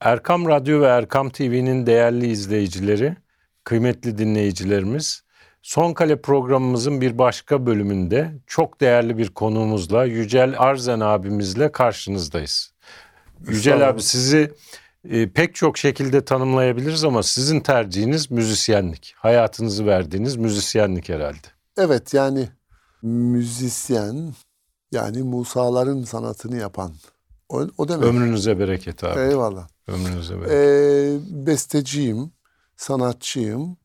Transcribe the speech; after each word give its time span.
Erkam 0.00 0.48
Radyo 0.48 0.80
ve 0.80 0.86
Erkam 0.86 1.30
TV'nin 1.30 1.86
değerli 1.86 2.26
izleyicileri, 2.26 3.16
kıymetli 3.64 4.18
dinleyicilerimiz, 4.18 5.22
Son 5.62 5.92
Kale 5.92 6.20
programımızın 6.20 7.00
bir 7.00 7.18
başka 7.18 7.66
bölümünde 7.66 8.32
çok 8.46 8.80
değerli 8.80 9.18
bir 9.18 9.28
konuğumuzla 9.28 10.04
Yücel 10.04 10.54
Arzen 10.58 11.00
abimizle 11.00 11.72
karşınızdayız. 11.72 12.72
Yücel 13.48 13.88
abi 13.88 14.02
sizi 14.02 14.52
e, 15.10 15.28
pek 15.28 15.54
çok 15.54 15.78
şekilde 15.78 16.24
tanımlayabiliriz 16.24 17.04
ama 17.04 17.22
sizin 17.22 17.60
tercihiniz 17.60 18.30
müzisyenlik. 18.30 19.14
Hayatınızı 19.16 19.86
verdiğiniz 19.86 20.36
müzisyenlik 20.36 21.08
herhalde. 21.08 21.46
Evet 21.78 22.14
yani 22.14 22.48
müzisyen 23.02 24.34
yani 24.92 25.22
Musaların 25.22 26.02
sanatını 26.02 26.56
yapan. 26.56 26.92
O, 27.48 27.66
o 27.78 27.88
demek. 27.88 28.04
Ömrünüze 28.06 28.58
bereket 28.58 29.04
abi. 29.04 29.20
Eyvallah. 29.20 29.68
Ömrünüze 29.86 30.40
bereket. 30.40 30.52
Ee, 30.52 31.46
besteciyim, 31.46 32.30
sanatçıyım 32.76 33.76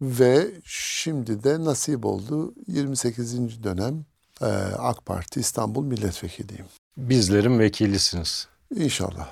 ve 0.00 0.46
şimdi 0.64 1.44
de 1.44 1.64
nasip 1.64 2.06
oldu 2.06 2.54
28. 2.66 3.62
dönem 3.64 4.04
e, 4.40 4.46
AK 4.78 5.06
Parti 5.06 5.40
İstanbul 5.40 5.84
Milletvekiliyim. 5.84 6.64
Bizlerin 6.96 7.58
vekilisiniz. 7.58 8.48
İnşallah. 8.76 9.28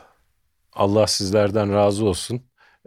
Allah 0.72 1.06
sizlerden 1.06 1.72
razı 1.74 2.04
olsun. 2.04 2.42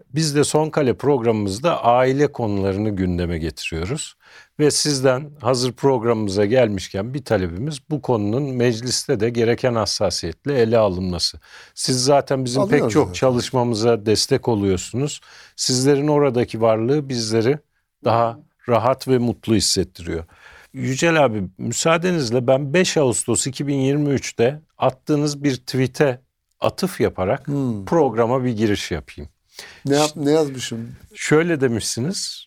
Biz 0.09 0.35
de 0.35 0.43
Son 0.43 0.69
Kale 0.69 0.97
programımızda 0.97 1.83
aile 1.83 2.31
konularını 2.31 2.89
gündeme 2.89 3.37
getiriyoruz. 3.37 4.15
Ve 4.59 4.71
sizden 4.71 5.31
hazır 5.41 5.71
programımıza 5.71 6.45
gelmişken 6.45 7.13
bir 7.13 7.25
talebimiz 7.25 7.79
bu 7.89 8.01
konunun 8.01 8.43
mecliste 8.43 9.19
de 9.19 9.29
gereken 9.29 9.75
hassasiyetle 9.75 10.61
ele 10.61 10.77
alınması. 10.77 11.39
Siz 11.75 12.03
zaten 12.03 12.45
bizim 12.45 12.61
Alıyoruz 12.61 12.83
pek 12.85 12.91
çok 12.93 13.07
zaten. 13.07 13.13
çalışmamıza 13.13 14.05
destek 14.05 14.47
oluyorsunuz. 14.47 15.21
Sizlerin 15.55 16.07
oradaki 16.07 16.61
varlığı 16.61 17.09
bizleri 17.09 17.57
daha 18.03 18.39
rahat 18.69 19.07
ve 19.07 19.17
mutlu 19.17 19.55
hissettiriyor. 19.55 20.23
Yücel 20.73 21.25
abi 21.25 21.43
müsaadenizle 21.57 22.47
ben 22.47 22.73
5 22.73 22.97
Ağustos 22.97 23.47
2023'te 23.47 24.61
attığınız 24.77 25.43
bir 25.43 25.55
tweet'e 25.55 26.21
atıf 26.59 27.01
yaparak 27.01 27.47
Hmm. 27.47 27.85
programa 27.85 28.43
bir 28.43 28.51
giriş 28.57 28.91
yapayım. 28.91 29.29
Ne, 29.85 29.95
yap, 29.95 30.11
ne 30.15 30.31
yazmışım? 30.31 30.91
Şöyle 31.15 31.61
demişsiniz. 31.61 32.45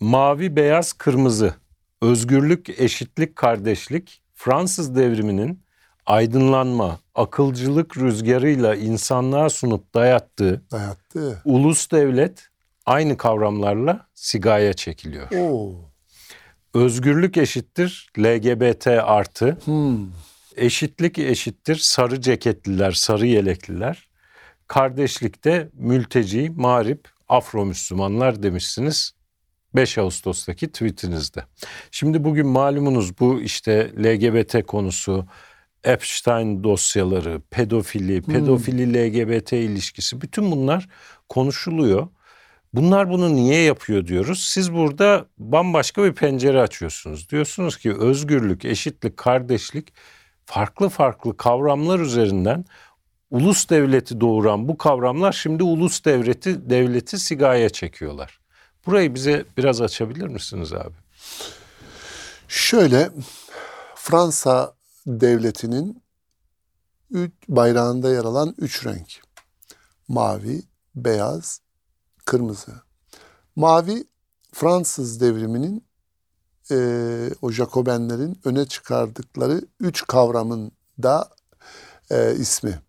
Mavi, 0.00 0.56
beyaz, 0.56 0.92
kırmızı. 0.92 1.54
Özgürlük, 2.02 2.80
eşitlik, 2.80 3.36
kardeşlik. 3.36 4.22
Fransız 4.34 4.96
devriminin 4.96 5.62
aydınlanma, 6.06 7.00
akılcılık 7.14 7.96
rüzgarıyla 7.96 8.74
insanlığa 8.74 9.50
sunup 9.50 9.94
dayattığı 9.94 10.62
Dayattı. 10.70 11.42
ulus 11.44 11.90
devlet 11.90 12.48
aynı 12.86 13.16
kavramlarla 13.16 14.06
sigaya 14.14 14.72
çekiliyor. 14.72 15.30
Oo. 15.38 15.72
Özgürlük 16.74 17.36
eşittir 17.36 18.10
LGBT 18.18 18.86
artı. 18.86 19.58
Hmm. 19.64 20.06
Eşitlik 20.56 21.18
eşittir 21.18 21.76
sarı 21.76 22.20
ceketliler, 22.20 22.92
sarı 22.92 23.26
yelekliler. 23.26 24.08
Kardeşlikte 24.66 25.68
mülteci, 25.72 26.50
mağrip, 26.56 27.08
Afro 27.28 27.64
Müslümanlar 27.64 28.42
demişsiniz 28.42 29.14
5 29.74 29.98
Ağustos'taki 29.98 30.68
tweetinizde. 30.72 31.44
Şimdi 31.90 32.24
bugün 32.24 32.46
malumunuz 32.46 33.18
bu 33.20 33.40
işte 33.40 33.90
LGBT 33.98 34.66
konusu, 34.66 35.26
Epstein 35.84 36.64
dosyaları, 36.64 37.40
pedofili, 37.50 38.22
pedofili 38.22 38.94
LGBT 38.94 39.52
ilişkisi 39.52 40.20
bütün 40.20 40.50
bunlar 40.50 40.88
konuşuluyor. 41.28 42.08
Bunlar 42.74 43.10
bunu 43.10 43.34
niye 43.34 43.62
yapıyor 43.62 44.06
diyoruz. 44.06 44.44
Siz 44.44 44.72
burada 44.72 45.26
bambaşka 45.38 46.04
bir 46.04 46.12
pencere 46.12 46.60
açıyorsunuz. 46.60 47.30
Diyorsunuz 47.30 47.76
ki 47.76 47.92
özgürlük, 47.92 48.64
eşitlik, 48.64 49.16
kardeşlik 49.16 49.92
farklı 50.44 50.88
farklı 50.88 51.36
kavramlar 51.36 52.00
üzerinden 52.00 52.64
ulus 53.30 53.70
devleti 53.70 54.20
doğuran 54.20 54.68
bu 54.68 54.78
kavramlar 54.78 55.32
şimdi 55.32 55.62
ulus 55.62 56.04
devleti 56.04 56.70
devleti 56.70 57.18
sigaya 57.18 57.68
çekiyorlar. 57.68 58.43
Burayı 58.86 59.14
bize 59.14 59.44
biraz 59.56 59.80
açabilir 59.80 60.26
misiniz 60.26 60.72
abi? 60.72 60.94
Şöyle 62.48 63.10
Fransa 63.94 64.74
devletinin 65.06 66.02
bayrağında 67.48 68.10
yer 68.10 68.24
alan 68.24 68.54
üç 68.58 68.86
renk. 68.86 69.08
Mavi, 70.08 70.62
beyaz, 70.94 71.60
kırmızı. 72.24 72.72
Mavi 73.56 74.04
Fransız 74.52 75.20
devriminin 75.20 75.84
e, 76.70 76.76
o 77.42 77.50
Jacobenlerin 77.50 78.40
öne 78.44 78.66
çıkardıkları 78.66 79.60
üç 79.80 80.06
kavramın 80.06 80.72
da 81.02 81.30
e, 82.10 82.34
ismi. 82.34 82.80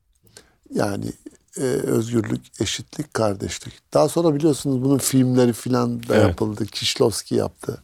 Yani 0.70 1.12
e, 1.58 1.62
özgürlük, 1.64 2.62
eşitlik, 2.62 3.14
kardeşlik. 3.14 3.94
Daha 3.94 4.10
sonra 4.10 4.36
biliyorsunuz 4.36 4.84
bunun 4.84 4.98
filmleri 4.98 5.54
filan 5.54 6.04
da 6.04 6.16
Evet. 6.16 6.28
yapıldı. 6.28 6.66
Kişlovski 6.66 7.36
yaptı. 7.36 7.84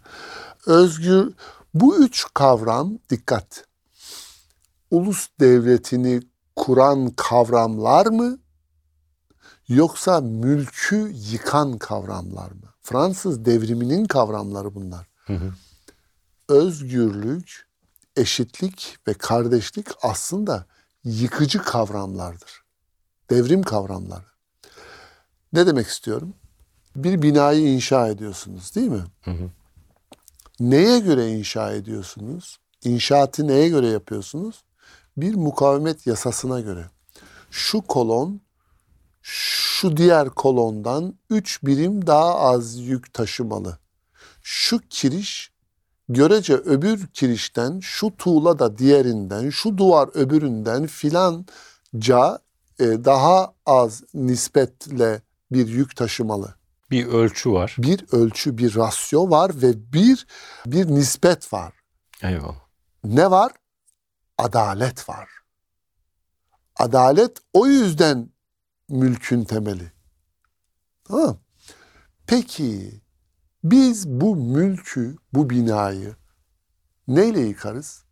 Özgür, 0.65 1.33
bu 1.73 1.97
üç 1.97 2.25
kavram 2.33 2.99
dikkat. 3.09 3.65
Ulus 4.91 5.27
devletini 5.39 6.21
kuran 6.55 7.09
kavramlar 7.09 8.05
mı? 8.05 8.37
Yoksa 9.67 10.21
mülkü 10.21 11.11
yıkan 11.31 11.77
kavramlar 11.77 12.51
mı? 12.51 12.73
Fransız 12.81 13.45
devriminin 13.45 14.05
kavramları 14.05 14.75
bunlar. 14.75 15.07
Hı 15.25 15.33
hı. 15.33 15.53
Özgürlük, 16.49 17.67
eşitlik 18.15 18.97
ve 19.07 19.13
kardeşlik 19.13 19.87
aslında 20.01 20.65
yıkıcı 21.03 21.63
kavramlardır. 21.63 22.60
Devrim 23.31 23.63
kavramları. 23.63 24.25
Ne 25.53 25.67
demek 25.67 25.87
istiyorum? 25.87 26.33
Bir 26.95 27.21
binayı 27.21 27.67
inşa 27.67 28.07
ediyorsunuz 28.07 28.75
değil 28.75 28.87
mi? 28.87 29.03
Hı 29.21 29.31
hı. 29.31 29.49
Neye 30.59 30.99
göre 30.99 31.27
inşa 31.27 31.71
ediyorsunuz? 31.71 32.57
İnşaatı 32.83 33.47
neye 33.47 33.69
göre 33.69 33.87
yapıyorsunuz? 33.87 34.63
Bir 35.17 35.35
mukavemet 35.35 36.07
yasasına 36.07 36.59
göre. 36.59 36.85
Şu 37.51 37.81
kolon 37.81 38.41
şu 39.21 39.97
diğer 39.97 40.29
kolondan 40.29 41.15
3 41.29 41.63
birim 41.63 42.07
daha 42.07 42.39
az 42.39 42.77
yük 42.77 43.13
taşımalı. 43.13 43.77
Şu 44.43 44.79
kiriş 44.89 45.51
görece 46.09 46.53
öbür 46.53 47.07
kirişten, 47.07 47.79
şu 47.79 48.17
tuğla 48.17 48.59
da 48.59 48.77
diğerinden, 48.77 49.49
şu 49.49 49.77
duvar 49.77 50.09
öbüründen 50.13 50.87
filanca 50.87 52.39
daha 52.81 53.53
az 53.65 54.03
nispetle 54.13 55.21
bir 55.51 55.67
yük 55.67 55.95
taşımalı 55.95 56.55
Bir 56.91 57.07
ölçü 57.07 57.51
var. 57.51 57.75
bir 57.77 58.05
ölçü, 58.11 58.57
bir 58.57 58.75
rasyo 58.75 59.29
var 59.29 59.61
ve 59.61 59.93
bir 59.93 60.27
bir 60.65 60.87
nispet 60.87 61.53
var. 61.53 61.73
Eyvallah. 62.23 62.65
Ne 63.03 63.31
var? 63.31 63.51
Adalet 64.37 65.09
var. 65.09 65.29
Adalet 66.75 67.37
o 67.53 67.67
yüzden 67.67 68.29
mülkün 68.89 69.43
temeli. 69.43 69.91
Tamam. 71.03 71.37
Peki 72.27 73.01
biz 73.63 74.07
bu 74.07 74.35
mülkü, 74.35 75.17
bu 75.33 75.49
binayı 75.49 76.15
neyle 77.07 77.39
yıkarız? 77.39 78.03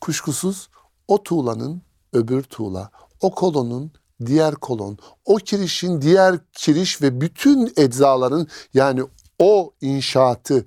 Kuşkusuz 0.00 0.68
o 1.08 1.22
tuğlanın 1.22 1.82
öbür 2.12 2.42
tuğla, 2.42 2.90
o 3.24 3.30
kolonun 3.30 3.92
diğer 4.26 4.54
kolon, 4.54 4.98
o 5.24 5.36
kirişin 5.36 6.02
diğer 6.02 6.38
kiriş 6.52 7.02
ve 7.02 7.20
bütün 7.20 7.72
eczaların 7.76 8.48
yani 8.74 9.02
o 9.38 9.74
inşaatı 9.80 10.66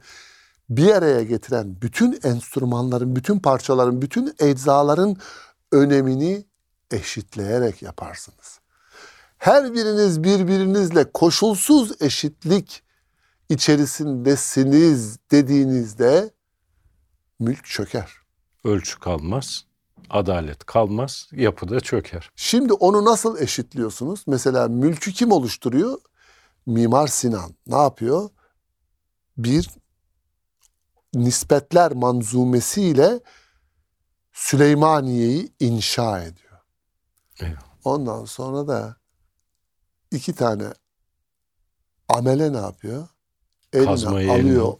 bir 0.69 0.89
araya 0.89 1.23
getiren 1.23 1.81
bütün 1.81 2.19
enstrümanların, 2.23 3.15
bütün 3.15 3.39
parçaların, 3.39 4.01
bütün 4.01 4.35
eczaların 4.39 5.15
önemini 5.71 6.45
eşitleyerek 6.91 7.81
yaparsınız. 7.81 8.59
Her 9.37 9.73
biriniz 9.73 10.23
birbirinizle 10.23 11.11
koşulsuz 11.11 12.01
eşitlik 12.01 12.83
içerisindesiniz 13.49 15.17
dediğinizde 15.31 16.31
mülk 17.39 17.65
çöker. 17.65 18.11
Ölçü 18.63 18.99
kalmaz, 18.99 19.65
adalet 20.09 20.65
kalmaz, 20.65 21.29
yapı 21.31 21.69
da 21.69 21.79
çöker. 21.79 22.29
Şimdi 22.35 22.73
onu 22.73 23.05
nasıl 23.05 23.39
eşitliyorsunuz? 23.39 24.23
Mesela 24.27 24.67
mülkü 24.67 25.11
kim 25.13 25.31
oluşturuyor? 25.31 25.97
Mimar 26.65 27.07
Sinan. 27.07 27.55
Ne 27.67 27.77
yapıyor? 27.77 28.29
Bir 29.37 29.69
nispetler 31.13 31.91
manzumesiyle 31.93 33.19
Süleymaniye'yi 34.33 35.53
inşa 35.59 36.23
ediyor. 36.23 36.59
Eyvallah. 37.39 37.61
Ondan 37.83 38.25
sonra 38.25 38.67
da 38.67 38.97
iki 40.11 40.33
tane 40.35 40.73
amele 42.09 42.53
ne 42.53 42.57
yapıyor? 42.57 43.07
Eline 43.73 43.85
Kazmayı 43.85 44.31
alıyor, 44.31 44.67
eline. 44.67 44.77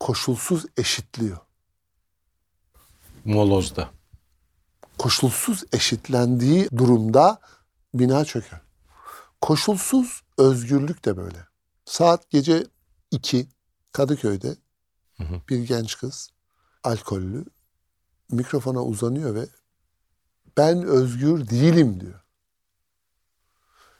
koşulsuz 0.00 0.66
eşitliyor. 0.76 1.38
Moloz'da. 3.24 3.90
Koşulsuz 5.02 5.64
eşitlendiği 5.72 6.68
durumda 6.76 7.40
bina 7.94 8.24
çöker. 8.24 8.60
Koşulsuz 9.40 10.22
özgürlük 10.38 11.04
de 11.04 11.16
böyle. 11.16 11.46
Saat 11.84 12.30
gece 12.30 12.66
2 13.10 13.48
Kadıköy'de 13.92 14.56
Hı 15.16 15.24
hı. 15.24 15.40
bir 15.48 15.58
genç 15.58 15.98
kız 15.98 16.30
alkollü 16.84 17.44
mikrofona 18.30 18.84
uzanıyor 18.84 19.34
ve 19.34 19.46
ben 20.56 20.82
özgür 20.82 21.48
değilim 21.48 22.00
diyor. 22.00 22.20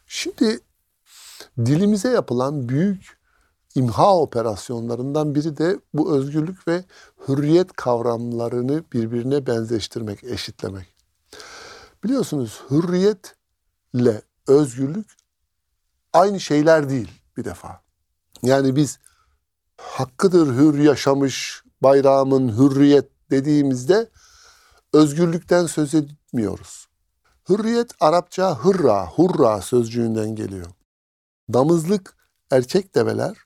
Şimdi 0.06 0.60
dilimize 1.58 2.08
yapılan 2.08 2.68
büyük 2.68 3.18
imha 3.74 4.18
operasyonlarından 4.18 5.34
biri 5.34 5.56
de 5.56 5.80
bu 5.94 6.16
özgürlük 6.16 6.68
ve 6.68 6.84
hürriyet 7.28 7.72
kavramlarını 7.72 8.84
birbirine 8.92 9.46
benzeştirmek, 9.46 10.24
eşitlemek. 10.24 10.91
Biliyorsunuz 12.04 12.62
hürriyetle 12.70 14.22
özgürlük 14.46 15.16
aynı 16.12 16.40
şeyler 16.40 16.88
değil 16.90 17.10
bir 17.36 17.44
defa. 17.44 17.82
Yani 18.42 18.76
biz 18.76 18.98
hakkıdır 19.76 20.56
hür 20.56 20.78
yaşamış 20.78 21.62
bayrağımın 21.82 22.58
hürriyet 22.58 23.10
dediğimizde 23.30 24.10
özgürlükten 24.92 25.66
söz 25.66 25.94
etmiyoruz. 25.94 26.88
Hürriyet 27.48 27.92
Arapça 28.00 28.58
hırra, 28.58 29.06
hurra 29.06 29.60
sözcüğünden 29.60 30.34
geliyor. 30.34 30.66
Damızlık 31.52 32.16
erkek 32.50 32.94
develer 32.94 33.36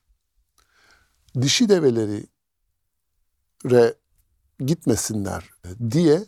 dişi 1.40 1.68
develeri 1.68 2.26
re 3.64 3.94
gitmesinler 4.58 5.50
diye 5.90 6.24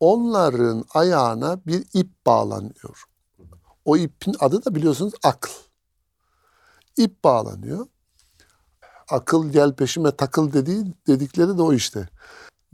onların 0.00 0.84
ayağına 0.94 1.60
bir 1.66 1.84
ip 1.94 2.26
bağlanıyor. 2.26 3.04
O 3.84 3.96
ipin 3.96 4.34
adı 4.40 4.64
da 4.64 4.74
biliyorsunuz 4.74 5.12
akıl. 5.22 5.52
İp 6.96 7.24
bağlanıyor. 7.24 7.86
Akıl 9.10 9.48
gel 9.48 9.74
peşime 9.74 10.16
takıl 10.16 10.52
dediği 10.52 10.94
dedikleri 11.06 11.58
de 11.58 11.62
o 11.62 11.72
işte. 11.72 12.08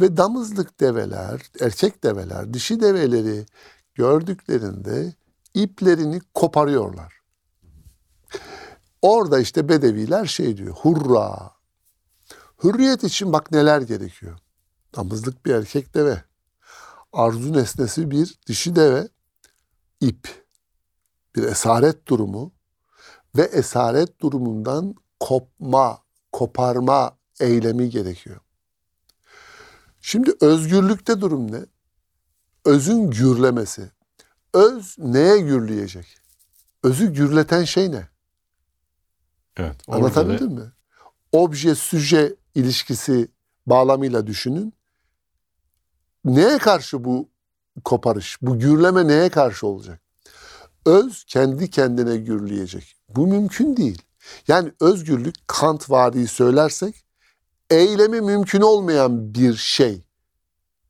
Ve 0.00 0.16
damızlık 0.16 0.80
develer, 0.80 1.42
erkek 1.60 2.04
develer, 2.04 2.54
dişi 2.54 2.80
develeri 2.80 3.46
gördüklerinde 3.94 5.14
iplerini 5.54 6.20
koparıyorlar. 6.34 7.14
Orada 9.02 9.38
işte 9.38 9.68
bedeviler 9.68 10.26
şey 10.26 10.56
diyor, 10.56 10.74
hurra. 10.74 11.50
Hürriyet 12.64 13.04
için 13.04 13.32
bak 13.32 13.50
neler 13.50 13.80
gerekiyor. 13.80 14.38
Damızlık 14.96 15.46
bir 15.46 15.54
erkek 15.54 15.94
deve. 15.94 16.24
Arzu 17.14 17.52
nesnesi 17.52 18.10
bir 18.10 18.38
dişi 18.46 18.76
deve. 18.76 19.08
ip. 20.00 20.44
Bir 21.36 21.42
esaret 21.42 22.08
durumu. 22.08 22.52
Ve 23.36 23.42
esaret 23.42 24.20
durumundan 24.20 24.94
kopma, 25.20 25.98
koparma 26.32 27.16
eylemi 27.40 27.90
gerekiyor. 27.90 28.40
Şimdi 30.00 30.32
özgürlükte 30.40 31.20
durum 31.20 31.52
ne? 31.52 31.60
Özün 32.64 33.10
gürlemesi. 33.10 33.90
Öz 34.54 34.96
neye 34.98 35.38
gürleyecek? 35.38 36.18
Özü 36.82 37.12
gürleten 37.12 37.64
şey 37.64 37.92
ne? 37.92 38.08
Evet. 39.56 39.76
Anlatabildim 39.88 40.52
mi? 40.52 40.72
Obje 41.32 41.74
süje 41.74 42.36
ilişkisi 42.54 43.28
bağlamıyla 43.66 44.26
düşünün. 44.26 44.74
Neye 46.24 46.58
karşı 46.58 47.04
bu 47.04 47.28
koparış? 47.84 48.38
Bu 48.42 48.58
gürleme 48.58 49.06
neye 49.06 49.28
karşı 49.28 49.66
olacak? 49.66 50.00
Öz 50.86 51.24
kendi 51.24 51.70
kendine 51.70 52.16
gürleyecek. 52.16 52.96
Bu 53.08 53.26
mümkün 53.26 53.76
değil. 53.76 54.02
Yani 54.48 54.72
özgürlük 54.80 55.34
Kant 55.46 55.90
variyi 55.90 56.28
söylersek 56.28 57.04
eylemi 57.70 58.20
mümkün 58.20 58.60
olmayan 58.60 59.34
bir 59.34 59.54
şey. 59.54 60.04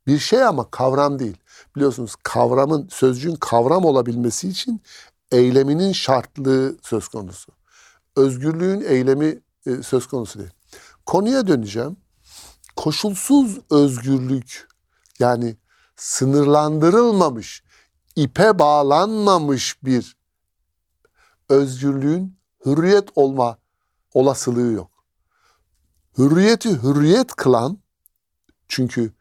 Bir 0.07 0.19
şey 0.19 0.45
ama 0.45 0.71
kavram 0.71 1.19
değil. 1.19 1.37
Biliyorsunuz 1.77 2.15
kavramın, 2.23 2.89
sözcüğün 2.91 3.37
kavram 3.37 3.85
olabilmesi 3.85 4.49
için 4.49 4.83
eyleminin 5.33 5.93
şartlığı 5.93 6.77
söz 6.83 7.09
konusu. 7.09 7.53
Özgürlüğün 8.17 8.81
eylemi 8.81 9.41
e, 9.67 9.83
söz 9.83 10.07
konusu 10.07 10.39
değil. 10.39 10.51
Konuya 11.07 11.47
döneceğim. 11.47 11.97
Koşulsuz 12.77 13.59
özgürlük 13.71 14.69
yani 15.19 15.57
sınırlandırılmamış, 15.97 17.63
ipe 18.17 18.59
bağlanmamış 18.59 19.85
bir 19.85 20.17
özgürlüğün 21.49 22.39
hürriyet 22.67 23.09
olma 23.15 23.59
olasılığı 24.15 24.73
yok. 24.73 24.91
Hürriyeti 26.19 26.83
hürriyet 26.83 27.35
kılan 27.35 27.79
çünkü 28.69 29.13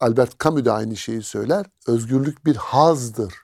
Albert 0.00 0.40
Camus 0.44 0.64
da 0.64 0.74
aynı 0.74 0.96
şeyi 0.96 1.22
söyler. 1.22 1.66
Özgürlük 1.86 2.46
bir 2.46 2.56
hazdır. 2.56 3.34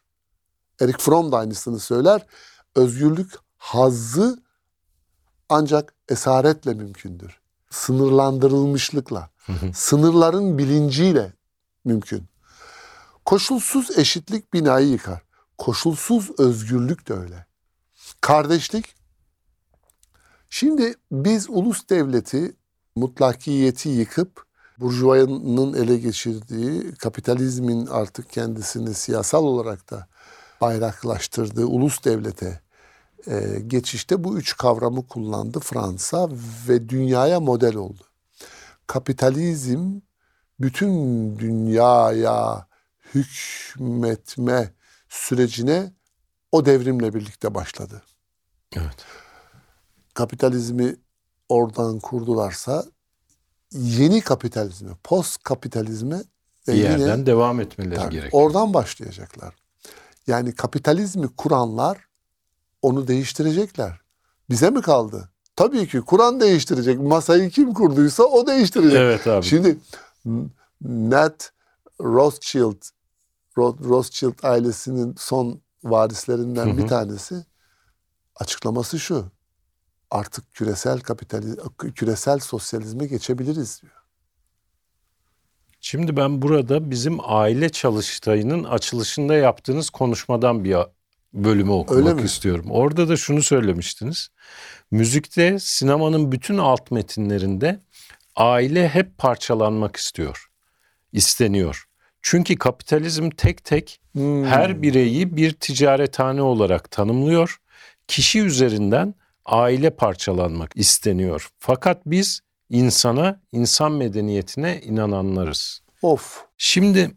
Eric 0.81 0.99
Fromm 0.99 1.33
da 1.33 1.39
aynısını 1.39 1.79
söyler. 1.79 2.27
Özgürlük 2.75 3.33
hazzı 3.59 4.43
ancak 5.49 5.95
esaretle 6.09 6.75
mümkündür. 6.75 7.41
Sınırlandırılmışlıkla, 7.71 9.31
sınırların 9.75 10.59
bilinciyle 10.59 11.33
mümkün. 11.89 12.25
Koşulsuz 13.25 13.99
eşitlik 13.99 14.55
binayı 14.55 14.89
yıkar. 14.89 15.23
Koşulsuz 15.59 16.31
özgürlük 16.39 17.09
de 17.09 17.15
öyle. 17.15 17.47
Kardeşlik. 18.21 18.95
Şimdi 20.51 20.95
biz 21.13 21.51
ulus 21.51 21.89
devleti 21.89 22.57
mutlakiyeti 22.97 23.89
yıkıp 23.89 24.45
burjuvanın 24.79 25.75
ele 25.75 25.99
geçirdiği, 25.99 26.95
kapitalizmin 26.95 27.87
artık 27.87 28.31
kendisini 28.31 28.95
siyasal 28.95 29.45
olarak 29.45 29.91
da 29.91 30.09
bayraklaştırdığı 30.61 31.67
ulus 31.67 32.05
devlete 32.05 32.61
e, 33.27 33.61
geçişte 33.67 34.25
bu 34.25 34.39
üç 34.39 34.57
kavramı 34.57 35.07
kullandı 35.07 35.61
Fransa 35.61 36.29
ve 36.69 36.89
dünyaya 36.89 37.41
model 37.41 37.77
oldu. 37.77 38.03
Kapitalizm 38.87 40.01
bütün 40.61 40.93
dünyaya 41.39 42.69
hükmetme 43.15 44.73
sürecine 45.09 45.93
o 46.53 46.67
devrimle 46.67 47.15
birlikte 47.15 47.55
başladı. 47.55 48.03
Evet. 48.77 49.05
Kapitalizmi 50.15 50.97
oradan 51.49 51.99
kurdularsa 51.99 52.85
yeni 53.73 54.21
kapitalizme, 54.21 54.91
post 55.05 55.43
kapitalizme 55.43 56.23
Bir 56.69 56.75
yerden 56.75 57.27
devam 57.27 57.61
etmeleri 57.61 57.95
Tabii, 57.95 58.15
gerekiyor. 58.15 58.43
Oradan 58.43 58.75
başlayacaklar. 58.75 59.55
Yani 60.27 60.55
kapitalizmi 60.55 61.29
kuranlar 61.37 61.99
onu 62.83 63.09
değiştirecekler. 63.09 64.01
Bize 64.51 64.71
mi 64.71 64.83
kaldı? 64.83 65.31
Tabii 65.57 65.89
ki 65.89 66.01
Kur'an 66.01 66.41
değiştirecek. 66.41 67.01
Masayı 67.01 67.51
kim 67.51 67.75
kurduysa 67.75 68.23
o 68.23 68.47
değiştirecek. 68.47 68.99
Evet 68.99 69.27
abi. 69.27 69.47
Şimdi 69.47 69.79
Nat 70.81 71.53
Rothschild 72.01 72.83
Ro- 73.57 73.85
Rothschild 73.89 74.35
ailesinin 74.43 75.15
son 75.19 75.61
varislerinden 75.85 76.67
Hı 76.67 76.71
hı. 76.71 76.79
bir 76.79 76.87
tanesi 76.87 77.45
açıklaması 78.37 78.99
şu. 78.99 79.25
Artık 80.11 80.53
küresel 80.53 81.01
kapitaliz 81.01 81.57
küresel 81.95 82.39
sosyalizme 82.39 83.07
geçebiliriz 83.07 83.83
diyor. 83.83 83.93
Şimdi 85.81 86.17
ben 86.17 86.43
burada 86.43 86.91
bizim 86.91 87.19
aile 87.23 87.69
çalıştayının 87.69 88.65
açılışında 88.65 89.35
yaptığınız 89.35 89.91
konuşmadan 89.91 90.65
bir 90.65 90.77
bölümü 91.33 91.71
okumak 91.71 92.07
Öyle 92.07 92.15
mi? 92.15 92.23
istiyorum. 92.23 92.67
Orada 92.71 93.09
da 93.09 93.17
şunu 93.17 93.43
söylemiştiniz. 93.43 94.29
Müzikte, 94.91 95.59
sinemanın 95.59 96.33
bütün 96.33 96.59
alt 96.59 96.91
metinlerinde 96.91 97.81
aile 98.39 98.89
hep 98.89 99.19
parçalanmak 99.19 99.97
istiyor. 99.97 100.45
isteniyor. 101.13 101.85
Çünkü 102.23 102.57
kapitalizm 102.57 103.31
tek 103.31 103.65
tek 103.65 104.01
Hmm. 104.13 104.45
her 104.45 104.83
bireyi 104.83 105.37
bir 105.37 105.53
ticarethane 105.53 106.43
olarak 106.43 106.91
tanımlıyor. 106.91 107.57
Kişi 108.09 108.41
üzerinden 108.41 109.15
aile 109.45 109.91
parçalanmak 109.91 110.73
isteniyor. 110.75 111.49
Fakat 111.59 112.03
biz 112.07 112.41
insana, 112.71 113.41
insan 113.53 113.93
medeniyetine 113.93 114.81
inananlarız. 114.81 115.83
Of. 116.03 116.45
Şimdi 116.59 117.11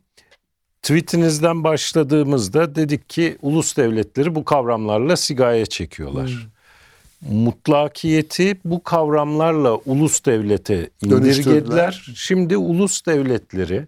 Tweetinizden 0.81 1.63
başladığımızda 1.63 2.75
dedik 2.75 3.09
ki 3.09 3.37
ulus 3.41 3.77
devletleri 3.77 4.35
bu 4.35 4.45
kavramlarla 4.45 5.17
sigaya 5.17 5.65
çekiyorlar. 5.65 6.27
Hmm. 6.27 6.51
Mutlakiyeti 7.29 8.59
bu 8.65 8.83
kavramlarla 8.83 9.75
ulus 9.75 10.25
devlete 10.25 10.89
indirgediler. 11.01 12.11
Şimdi 12.15 12.57
ulus 12.57 13.05
devletleri 13.05 13.87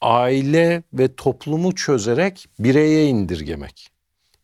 aile 0.00 0.82
ve 0.92 1.14
toplumu 1.14 1.74
çözerek 1.74 2.48
bireye 2.58 3.06
indirgemek. 3.06 3.88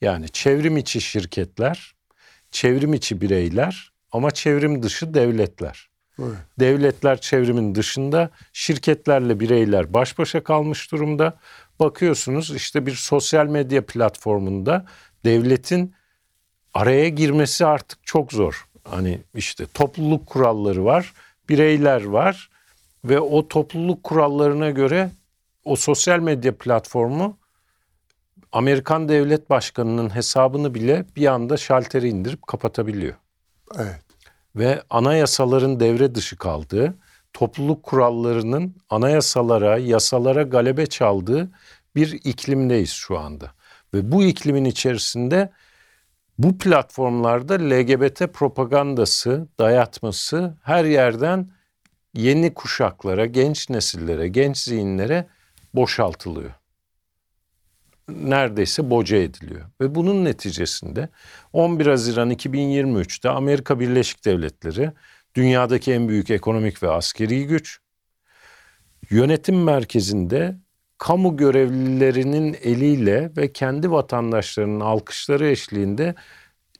Yani 0.01 0.29
çevrim 0.29 0.77
içi 0.77 1.01
şirketler, 1.01 1.95
çevrim 2.51 2.95
içi 2.95 3.21
bireyler 3.21 3.93
ama 4.13 4.31
çevrim 4.31 4.83
dışı 4.83 5.15
devletler. 5.15 5.89
Evet. 6.19 6.37
Devletler 6.61 7.21
çevrimin 7.21 7.75
dışında, 7.75 8.31
şirketlerle 8.53 9.41
bireyler 9.41 9.95
baş 9.95 10.19
başa 10.19 10.45
kalmış 10.45 10.93
durumda. 10.93 11.39
Bakıyorsunuz 11.81 12.55
işte 12.57 12.87
bir 12.87 12.95
sosyal 12.95 13.47
medya 13.47 13.87
platformunda 13.87 14.87
devletin 15.25 15.95
araya 16.75 17.09
girmesi 17.09 17.67
artık 17.67 18.07
çok 18.07 18.33
zor. 18.33 18.69
Hani 18.85 19.21
işte 19.35 19.67
topluluk 19.67 20.27
kuralları 20.27 20.85
var, 20.85 21.13
bireyler 21.49 22.05
var 22.05 22.51
ve 23.05 23.21
o 23.21 23.49
topluluk 23.49 24.03
kurallarına 24.03 24.71
göre 24.71 25.11
o 25.65 25.77
sosyal 25.77 26.19
medya 26.19 26.59
platformu 26.59 27.37
Amerikan 28.53 29.09
devlet 29.09 29.51
başkanının 29.51 30.15
hesabını 30.15 30.75
bile 30.75 31.05
bir 31.17 31.27
anda 31.27 31.57
şalteri 31.57 32.09
indirip 32.09 32.47
kapatabiliyor 32.47 33.15
Evet. 33.79 34.01
ve 34.57 34.83
anayasaların 34.91 35.81
devre 35.81 36.15
dışı 36.15 36.37
kaldığı, 36.37 36.95
topluluk 37.33 37.83
kurallarının 37.83 38.77
anayasalara, 38.91 39.79
yasalara 39.79 40.43
galebe 40.43 40.87
çaldığı 40.87 41.51
bir 41.97 42.13
iklimdeyiz 42.13 42.91
şu 42.91 43.19
anda. 43.19 43.51
Ve 43.95 44.13
bu 44.13 44.25
iklimin 44.25 44.65
içerisinde 44.65 45.51
bu 46.39 46.59
platformlarda 46.59 47.55
LGBT 47.55 48.35
propagandası, 48.35 49.49
dayatması 49.59 50.55
her 50.63 50.85
yerden 50.85 51.51
yeni 52.15 52.55
kuşaklara, 52.55 53.27
genç 53.27 53.71
nesillere, 53.71 54.29
genç 54.29 54.59
zihinlere 54.59 55.29
boşaltılıyor. 55.75 56.51
Neredeyse 58.09 58.91
boca 58.91 59.17
ediliyor. 59.17 59.67
Ve 59.81 59.95
bunun 59.95 60.25
neticesinde 60.25 61.09
11 61.53 61.87
Haziran 61.87 62.31
2023'te 62.31 63.31
Amerika 63.31 63.81
Birleşik 63.81 64.25
Devletleri 64.25 64.93
dünyadaki 65.35 65.93
en 65.93 66.09
büyük 66.09 66.31
ekonomik 66.31 66.83
ve 66.83 66.91
askeri 66.91 67.47
güç 67.47 67.79
yönetim 69.11 69.63
merkezinde 69.63 70.57
kamu 70.99 71.37
görevlilerinin 71.37 72.57
eliyle 72.63 73.31
ve 73.37 73.53
kendi 73.53 73.91
vatandaşlarının 73.91 74.81
alkışları 74.81 75.47
eşliğinde 75.47 76.15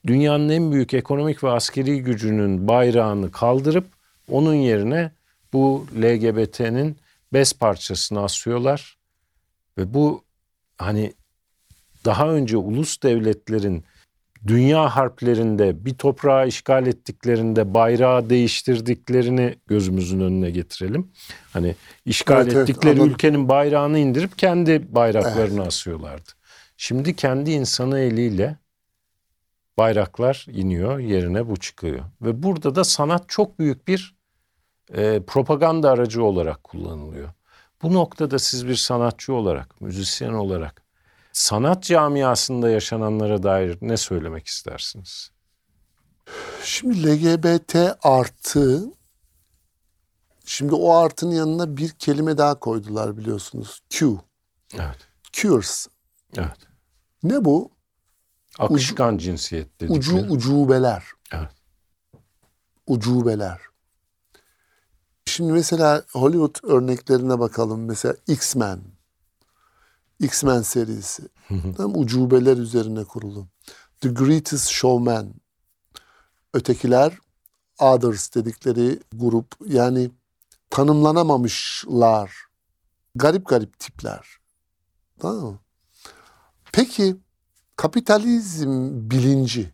dünyanın 0.07 0.49
en 0.49 0.71
büyük 0.71 0.93
ekonomik 0.93 1.43
ve 1.43 1.51
askeri 1.51 2.03
gücünün 2.03 2.67
bayrağını 2.67 3.31
kaldırıp 3.31 3.85
onun 4.29 4.53
yerine 4.53 5.11
bu 5.53 5.87
LGBT'nin 5.95 6.97
bez 7.33 7.53
parçasını 7.53 8.23
asıyorlar. 8.23 8.97
Ve 9.77 9.93
bu 9.93 10.23
hani 10.77 11.13
daha 12.05 12.29
önce 12.29 12.57
ulus 12.57 13.03
devletlerin 13.03 13.83
dünya 14.47 14.95
harplerinde 14.95 15.85
bir 15.85 15.93
toprağı 15.93 16.47
işgal 16.47 16.87
ettiklerinde 16.87 17.73
bayrağı 17.73 18.29
değiştirdiklerini 18.29 19.55
gözümüzün 19.67 20.19
önüne 20.19 20.49
getirelim. 20.49 21.11
Hani 21.53 21.75
işgal 22.05 22.43
Evet, 22.43 22.53
evet, 22.55 22.69
ettikleri 22.69 22.93
anladım. 22.93 23.11
ülkenin 23.11 23.49
bayrağını 23.49 23.99
indirip 23.99 24.37
kendi 24.37 24.95
bayraklarını 24.95 25.63
asıyorlardı. 25.63 26.31
Şimdi 26.77 27.15
kendi 27.15 27.51
insanı 27.51 27.99
eliyle 27.99 28.57
bayraklar 29.77 30.45
iniyor, 30.51 30.99
yerine 30.99 31.49
bu 31.49 31.57
çıkıyor. 31.57 32.03
Ve 32.21 32.43
burada 32.43 32.75
da 32.75 32.83
sanat 32.83 33.23
çok 33.27 33.59
büyük 33.59 33.87
bir 33.87 34.15
e, 34.93 35.21
propaganda 35.27 35.91
aracı 35.91 36.23
olarak 36.23 36.63
kullanılıyor. 36.63 37.29
Bu 37.81 37.93
noktada 37.93 38.39
siz 38.39 38.67
bir 38.67 38.75
sanatçı 38.75 39.33
olarak, 39.33 39.81
müzisyen 39.81 40.33
olarak 40.33 40.84
sanat 41.35 41.83
camiasında 41.83 42.69
yaşananlara 42.69 43.43
dair 43.43 43.77
ne 43.81 43.97
söylemek 43.97 44.47
istersiniz? 44.47 45.31
Şimdi 46.63 47.07
LGBT 47.07 47.75
artı 48.03 48.83
şimdi 50.45 50.75
o 50.75 50.93
artının 50.93 51.31
yanına 51.31 51.77
bir 51.77 51.89
kelime 51.89 52.37
daha 52.37 52.59
koydular 52.59 53.17
biliyorsunuz. 53.17 53.79
Q. 53.89 54.17
Evet. 54.73 55.07
Cures. 55.31 55.87
Evet. 56.37 56.57
Ne 57.23 57.45
bu? 57.45 57.71
Akışkan 58.59 59.17
cinsiyet 59.17 59.81
dedikleri. 59.81 59.99
Ucu 59.99 60.33
ucubeler. 60.33 61.03
Evet. 61.31 61.51
Ucubeler. 62.87 63.61
Şimdi 65.25 65.51
mesela 65.51 66.03
Hollywood 66.11 66.55
örneklerine 66.63 67.39
bakalım. 67.39 67.85
Mesela 67.85 68.15
X-Men. 68.27 68.94
X-Men 70.19 70.61
serisi. 70.61 71.23
Tam 71.77 71.97
ucubeler 71.97 72.57
üzerine 72.57 73.03
kurulu. 73.03 73.47
The 74.01 74.09
Greatest 74.09 74.67
Showman. 74.69 75.33
Ötekiler 76.53 77.17
Others 77.79 78.35
dedikleri 78.35 78.99
grup. 79.13 79.55
Yani 79.65 80.11
tanımlanamamışlar. 80.69 82.35
Garip 83.15 83.47
garip 83.47 83.79
tipler. 83.79 84.27
Tamam 85.19 85.45
mı? 85.45 85.59
Peki 86.71 87.15
kapitalizm 87.75 88.91
bilinci 89.09 89.73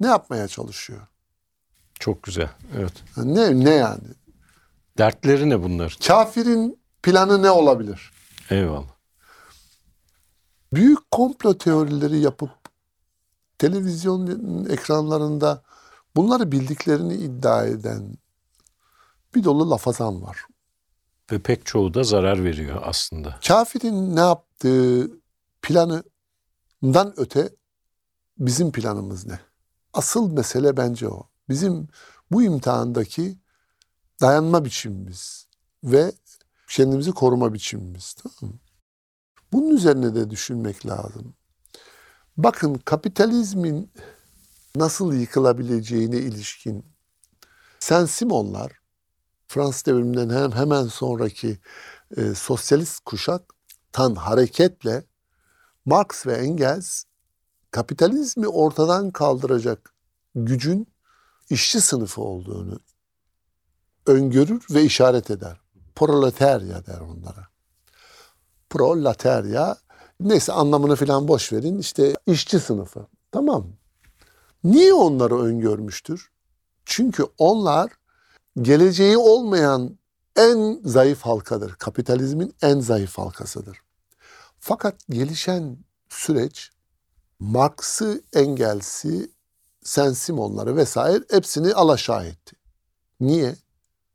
ne 0.00 0.06
yapmaya 0.06 0.48
çalışıyor? 0.48 1.06
Çok 1.98 2.22
güzel. 2.22 2.50
Evet. 2.78 2.92
Ne 3.16 3.64
ne 3.64 3.70
yani? 3.70 4.08
Dertleri 4.98 5.50
ne 5.50 5.62
bunlar? 5.62 5.98
Kafirin 6.06 6.80
planı 7.02 7.42
ne 7.42 7.50
olabilir? 7.50 8.10
Eyvallah. 8.50 8.99
Büyük 10.72 11.10
komplo 11.10 11.58
teorileri 11.58 12.18
yapıp 12.18 12.50
televizyon 13.58 14.64
ekranlarında 14.64 15.62
bunları 16.16 16.52
bildiklerini 16.52 17.14
iddia 17.14 17.64
eden 17.66 18.14
bir 19.34 19.44
dolu 19.44 19.70
lafazan 19.70 20.22
var. 20.22 20.44
Ve 21.32 21.38
pek 21.42 21.66
çoğu 21.66 21.94
da 21.94 22.02
zarar 22.02 22.44
veriyor 22.44 22.82
aslında. 22.84 23.38
Kafirin 23.48 24.16
ne 24.16 24.20
yaptığı 24.20 25.10
planından 25.62 27.14
öte 27.16 27.48
bizim 28.38 28.72
planımız 28.72 29.26
ne? 29.26 29.40
Asıl 29.92 30.32
mesele 30.32 30.76
bence 30.76 31.08
o. 31.08 31.22
Bizim 31.48 31.88
bu 32.30 32.42
imtihandaki 32.42 33.38
dayanma 34.20 34.64
biçimimiz 34.64 35.46
ve 35.84 36.12
kendimizi 36.68 37.12
koruma 37.12 37.54
biçimimiz. 37.54 38.14
Tamam 38.14 38.54
mı? 38.54 38.58
Bunun 39.52 39.76
üzerine 39.76 40.14
de 40.14 40.30
düşünmek 40.30 40.86
lazım. 40.86 41.34
Bakın 42.36 42.74
kapitalizmin 42.74 43.92
nasıl 44.76 45.12
yıkılabileceğine 45.12 46.16
ilişkin 46.16 46.84
Saint-Simonlar 47.78 48.80
Fransız 49.48 49.86
devriminden 49.86 50.30
hem 50.30 50.52
hemen 50.52 50.84
sonraki 50.84 51.58
e, 52.16 52.34
sosyalist 52.34 53.00
kuşaktan 53.04 54.14
hareketle 54.14 55.04
Marx 55.84 56.26
ve 56.26 56.32
Engels 56.34 57.04
kapitalizmi 57.70 58.48
ortadan 58.48 59.10
kaldıracak 59.10 59.94
gücün 60.34 60.86
işçi 61.50 61.80
sınıfı 61.80 62.22
olduğunu 62.22 62.80
öngörür 64.06 64.66
ve 64.70 64.82
işaret 64.82 65.30
eder. 65.30 65.60
Proletarya 65.94 66.86
der 66.86 67.00
onlara. 67.00 67.49
Proletarya 68.70 69.76
neyse 70.20 70.52
anlamını 70.52 70.96
filan 70.96 71.28
boş 71.28 71.52
verin 71.52 71.78
işte 71.78 72.14
işçi 72.26 72.60
sınıfı. 72.60 73.06
Tamam? 73.32 73.66
Niye 74.64 74.92
onları 74.92 75.38
öngörmüştür? 75.38 76.30
Çünkü 76.84 77.26
onlar 77.38 77.90
geleceği 78.62 79.16
olmayan 79.16 79.98
en 80.36 80.80
zayıf 80.84 81.20
halkadır. 81.20 81.72
Kapitalizmin 81.72 82.54
en 82.62 82.80
zayıf 82.80 83.18
halkasıdır. 83.18 83.78
Fakat 84.60 84.94
gelişen 85.08 85.76
süreç 86.08 86.70
Marx'ı, 87.38 88.22
Engels'i, 88.32 89.30
Saint-Simon'ları 89.84 90.76
vesaire 90.76 91.24
hepsini 91.30 91.74
alaşağı 91.74 92.26
etti. 92.26 92.56
Niye? 93.20 93.56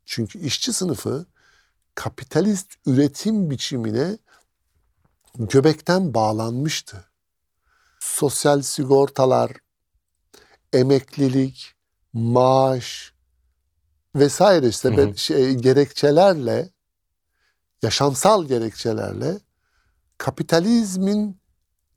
Çünkü 0.06 0.40
işçi 0.40 0.74
sınıfı 0.74 1.26
kapitalist 1.96 2.74
üretim 2.86 3.50
biçimine 3.50 4.18
göbekten 5.40 6.14
bağlanmıştı. 6.14 7.06
Sosyal 8.00 8.62
sigortalar, 8.62 9.52
emeklilik, 10.74 11.74
maaş 12.14 13.14
vesaire 14.16 14.68
işte 14.68 14.90
Hı 14.96 15.02
hı. 15.02 15.18
şey, 15.18 15.54
gerekçelerle, 15.56 16.70
yaşamsal 17.82 18.46
gerekçelerle 18.46 19.38
kapitalizmin 20.18 21.38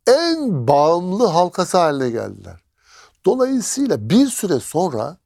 en 0.07 0.68
bağımlı 0.68 1.26
halkası 1.26 1.78
haline 1.78 2.11
geldiler. 2.11 2.61
Dolayısıyla 3.25 4.11
bir 4.11 4.26
süre 4.26 4.61
sonra 4.61 5.16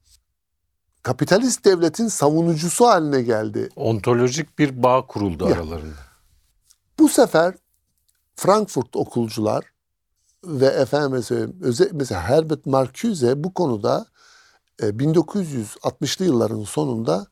kapitalist 1.03 1.65
devletin 1.65 2.07
savunucusu 2.07 2.85
haline 2.87 3.21
geldi. 3.21 3.69
Ontolojik 3.75 4.59
bir 4.59 4.83
bağ 4.83 5.07
kuruldu 5.07 5.47
Ya. 5.49 5.55
aralarında. 5.55 6.01
Bu 6.99 7.09
sefer 7.09 7.53
Frankfurt 8.35 8.95
okulcular 8.95 9.65
ve 10.45 10.65
efendim 10.65 11.23
söyleyeyim, 11.23 11.57
öze- 11.61 11.89
mesela 11.93 12.21
Herbert 12.21 12.65
Marcuse 12.65 13.43
bu 13.43 13.53
konuda 13.53 14.05
e, 14.81 14.85
1960'lı 14.85 16.25
yılların 16.25 16.63
sonunda 16.63 17.27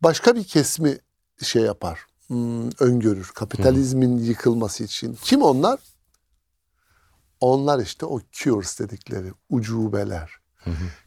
başka 0.00 0.36
bir 0.36 0.44
kesmi 0.44 0.98
şey 1.42 1.62
yapar, 1.62 2.00
hmm, 2.26 2.70
öngörür 2.80 3.30
kapitalizmin 3.34 4.18
yıkılması 4.18 4.84
için. 4.84 5.18
Kim 5.22 5.42
onlar? 5.42 5.80
Onlar 7.40 7.78
işte 7.82 8.06
o 8.06 8.20
cures 8.32 8.78
dedikleri 8.80 9.32
ucubeler. 9.50 10.30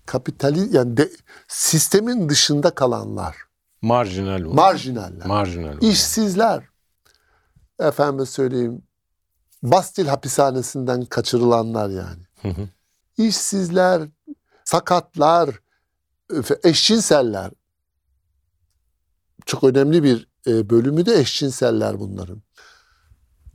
Kapitali 0.06 0.76
yani 0.76 0.98
de, 0.98 1.12
sistemin 1.48 2.30
dışında 2.30 2.70
kalanlar, 2.76 3.38
Marjinal 3.82 4.42
olan. 4.42 4.56
marjinaller. 4.56 5.26
Marjinal 5.28 5.68
olan. 5.70 5.80
İşsizler. 5.82 6.64
Efendim 7.80 8.26
söyleyeyim. 8.26 8.82
Bastil 9.64 10.08
hapishanesinden 10.08 11.06
kaçırılanlar 11.06 11.90
yani. 11.90 12.24
Hı 12.42 12.48
hı. 12.48 12.70
İşsizler, 13.18 14.10
sakatlar, 14.66 15.60
eşcinseller. 16.64 17.52
Çok 19.46 19.64
önemli 19.64 20.04
bir 20.04 20.28
e, 20.48 20.70
bölümü 20.70 21.06
de 21.06 21.20
eşcinseller 21.20 22.00
bunların. 22.00 22.42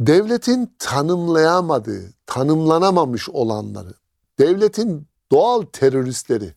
Devletin 0.01 0.75
tanımlayamadığı, 0.79 2.13
tanımlanamamış 2.27 3.29
olanları, 3.29 3.95
devletin 4.39 5.09
doğal 5.33 5.63
teröristleri. 5.63 6.55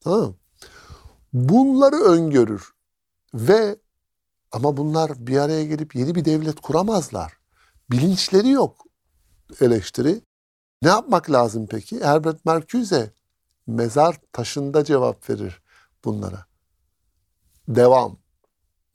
Tamam? 0.00 0.34
Bunları 1.32 1.96
öngörür 1.96 2.72
ve 3.34 3.78
ama 4.52 4.76
bunlar 4.76 5.26
bir 5.26 5.38
araya 5.38 5.64
gelip 5.64 5.94
yeni 5.94 6.14
bir 6.14 6.24
devlet 6.24 6.60
kuramazlar. 6.60 7.37
Bilinçleri 7.90 8.50
yok 8.50 8.84
eleştiri. 9.60 10.20
Ne 10.82 10.88
yapmak 10.88 11.30
lazım 11.30 11.66
peki? 11.70 12.04
Herbert 12.04 12.44
Marcuse 12.44 13.12
mezar 13.66 14.16
taşında 14.32 14.84
cevap 14.84 15.30
verir 15.30 15.62
bunlara. 16.04 16.46
Devam. 17.68 18.18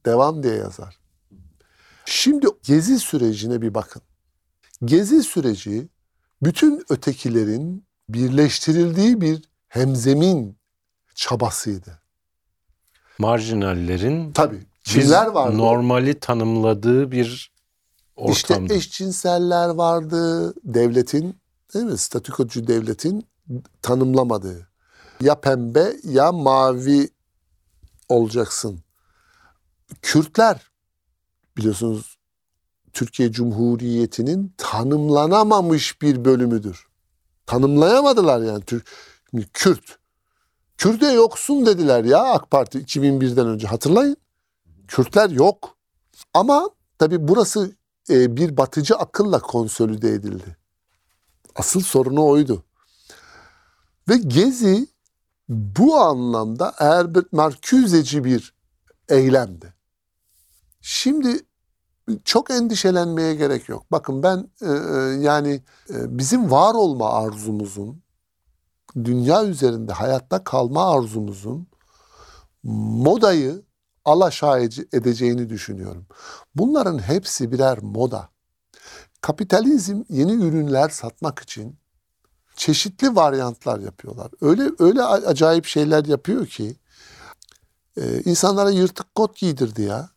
Devam 0.05 0.43
diye 0.43 0.55
yazar. 0.55 1.00
Şimdi 2.05 2.47
gezi 2.63 3.00
sürecine 3.00 3.62
bir 3.62 3.73
bakın. 3.73 4.01
Gezi 4.85 5.23
süreci 5.23 5.88
bütün 6.41 6.85
ötekilerin 6.89 7.85
birleştirildiği 8.09 9.21
bir 9.21 9.41
hemzemin 9.67 10.57
çabasıydı. 11.15 12.00
Marjinallerin 13.17 14.31
Tabii. 14.31 14.65
Kimler 14.83 15.27
vardı? 15.27 15.57
normali 15.57 16.19
tanımladığı 16.19 17.12
bir 17.12 17.52
İşte 18.17 18.53
ortamda. 18.53 18.74
eşcinseller 18.74 19.70
vardı. 19.70 20.53
Devletin, 20.63 21.39
değil 21.74 21.86
mi? 21.86 21.98
Statükocu 21.98 22.67
devletin 22.67 23.27
tanımlamadığı. 23.82 24.67
Ya 25.22 25.39
pembe 25.41 25.96
ya 26.03 26.32
mavi 26.32 27.10
olacaksın. 28.10 28.79
Kürtler 30.01 30.72
biliyorsunuz 31.58 32.17
Türkiye 32.93 33.32
Cumhuriyeti'nin 33.32 34.53
tanımlanamamış 34.58 36.01
bir 36.01 36.25
bölümüdür. 36.25 36.88
Tanımlayamadılar 37.46 38.41
yani 38.41 38.63
Türk 38.63 38.89
Kürt. 39.53 39.98
Kürt'e 40.77 41.12
yoksun 41.12 41.65
dediler 41.65 42.03
ya 42.03 42.24
AK 42.24 42.51
Parti 42.51 42.79
2001'den 42.79 43.47
önce 43.47 43.67
hatırlayın. 43.67 44.17
Kürtler 44.88 45.30
yok. 45.30 45.78
Ama 46.34 46.69
tabii 46.99 47.28
burası 47.28 47.71
e, 48.09 48.37
bir 48.37 48.57
batıcı 48.57 48.95
akılla 48.95 49.39
konsolide 49.39 50.09
edildi. 50.09 50.57
Asıl 51.55 51.81
sorunu 51.81 52.25
oydu. 52.25 52.63
Ve 54.09 54.17
Gezi 54.17 54.87
bu 55.49 55.95
anlamda 55.95 56.73
Herbert 56.77 57.33
Marcuse'ci 57.33 58.23
bir 58.23 58.55
eylemdi. 59.09 59.73
Şimdi 60.81 61.39
çok 62.25 62.51
endişelenmeye 62.51 63.35
gerek 63.35 63.69
yok. 63.69 63.91
Bakın 63.91 64.23
ben 64.23 64.49
e, 64.61 64.71
e, 64.71 64.97
yani 65.21 65.63
e, 65.89 66.17
bizim 66.17 66.51
var 66.51 66.73
olma 66.73 67.13
arzumuzun, 67.13 68.03
dünya 68.95 69.45
üzerinde 69.45 69.93
hayatta 69.93 70.43
kalma 70.43 70.91
arzumuzun 70.95 71.67
modayı 72.63 73.63
alaşağı 74.05 74.61
ede- 74.61 74.97
edeceğini 74.97 75.49
düşünüyorum. 75.49 76.05
Bunların 76.55 76.99
hepsi 76.99 77.51
birer 77.51 77.79
moda. 77.81 78.29
Kapitalizm 79.21 80.01
yeni 80.09 80.31
ürünler 80.33 80.89
satmak 80.89 81.39
için 81.39 81.77
çeşitli 82.55 83.15
varyantlar 83.15 83.79
yapıyorlar. 83.79 84.31
Öyle 84.41 84.63
öyle 84.79 85.03
acayip 85.03 85.65
şeyler 85.65 86.05
yapıyor 86.05 86.47
ki 86.47 86.75
e, 87.97 88.21
insanlara 88.21 88.69
yırtık 88.69 89.15
kot 89.15 89.37
giydirdi 89.37 89.81
ya. 89.81 90.09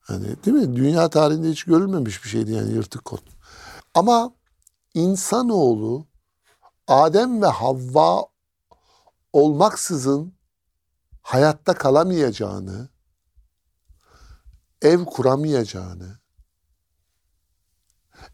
Hani 0.00 0.44
değil 0.44 0.56
mi? 0.56 0.76
Dünya 0.76 1.08
tarihinde 1.08 1.50
hiç 1.50 1.64
görülmemiş 1.64 2.24
bir 2.24 2.28
şeydi 2.28 2.52
yani 2.52 2.72
yırtık 2.72 3.04
kot. 3.04 3.22
Ama 3.94 4.32
insanoğlu 4.94 6.06
Adem 6.86 7.42
ve 7.42 7.46
Havva 7.46 8.24
olmaksızın 9.32 10.37
hayatta 11.28 11.74
kalamayacağını, 11.74 12.88
ev 14.82 15.04
kuramayacağını, 15.04 16.18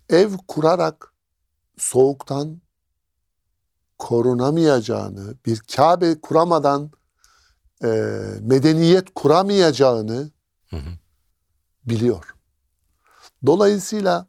ev 0.08 0.36
kurarak 0.48 1.14
soğuktan 1.78 2.60
korunamayacağını, 3.98 5.34
bir 5.46 5.60
Kabe 5.76 6.20
kuramadan 6.20 6.90
e, 7.84 7.88
medeniyet 8.40 9.14
kuramayacağını 9.14 10.30
Hı 10.70 10.76
hı. 10.76 10.90
biliyor. 11.84 12.34
Dolayısıyla 13.46 14.26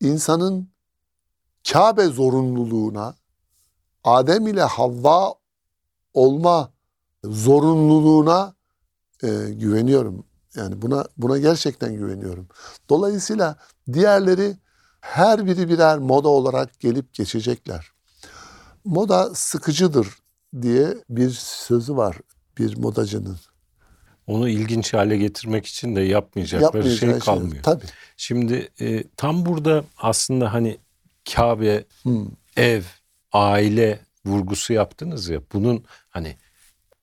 insanın 0.00 0.70
Kabe 1.72 2.06
zorunluluğuna, 2.06 3.14
Adem 4.04 4.46
ile 4.46 4.62
Havva 4.62 5.34
olma 6.14 6.79
zorunluluğuna 7.24 8.54
e, 9.22 9.28
güveniyorum. 9.50 10.24
Yani 10.54 10.82
buna 10.82 11.04
buna 11.16 11.38
gerçekten 11.38 11.94
güveniyorum. 11.96 12.48
Dolayısıyla 12.88 13.56
diğerleri 13.92 14.56
her 15.00 15.46
biri 15.46 15.68
birer 15.68 15.98
moda 15.98 16.28
olarak 16.28 16.80
gelip 16.80 17.14
geçecekler. 17.14 17.90
Moda 18.84 19.34
sıkıcıdır 19.34 20.08
diye 20.62 20.94
bir 21.10 21.30
sözü 21.30 21.96
var 21.96 22.16
bir 22.58 22.76
modacının. 22.76 23.36
Onu 24.26 24.48
ilginç 24.48 24.94
hale 24.94 25.16
getirmek 25.16 25.66
için 25.66 25.96
de 25.96 26.00
yapmayacakları 26.00 26.64
Yapmayacağı 26.64 26.96
şey 26.98 27.10
şey- 27.10 27.18
kalmıyor. 27.18 27.62
Tabii. 27.62 27.84
Şimdi 28.16 28.68
e, 28.80 29.04
tam 29.16 29.46
burada 29.46 29.84
aslında 29.98 30.52
hani 30.52 30.78
Kabe, 31.34 31.84
Hmm. 32.02 32.26
ev, 32.56 32.82
aile 33.32 34.00
vurgusu 34.26 34.72
yaptınız 34.72 35.28
ya. 35.28 35.40
Bunun 35.52 35.84
hani 36.08 36.36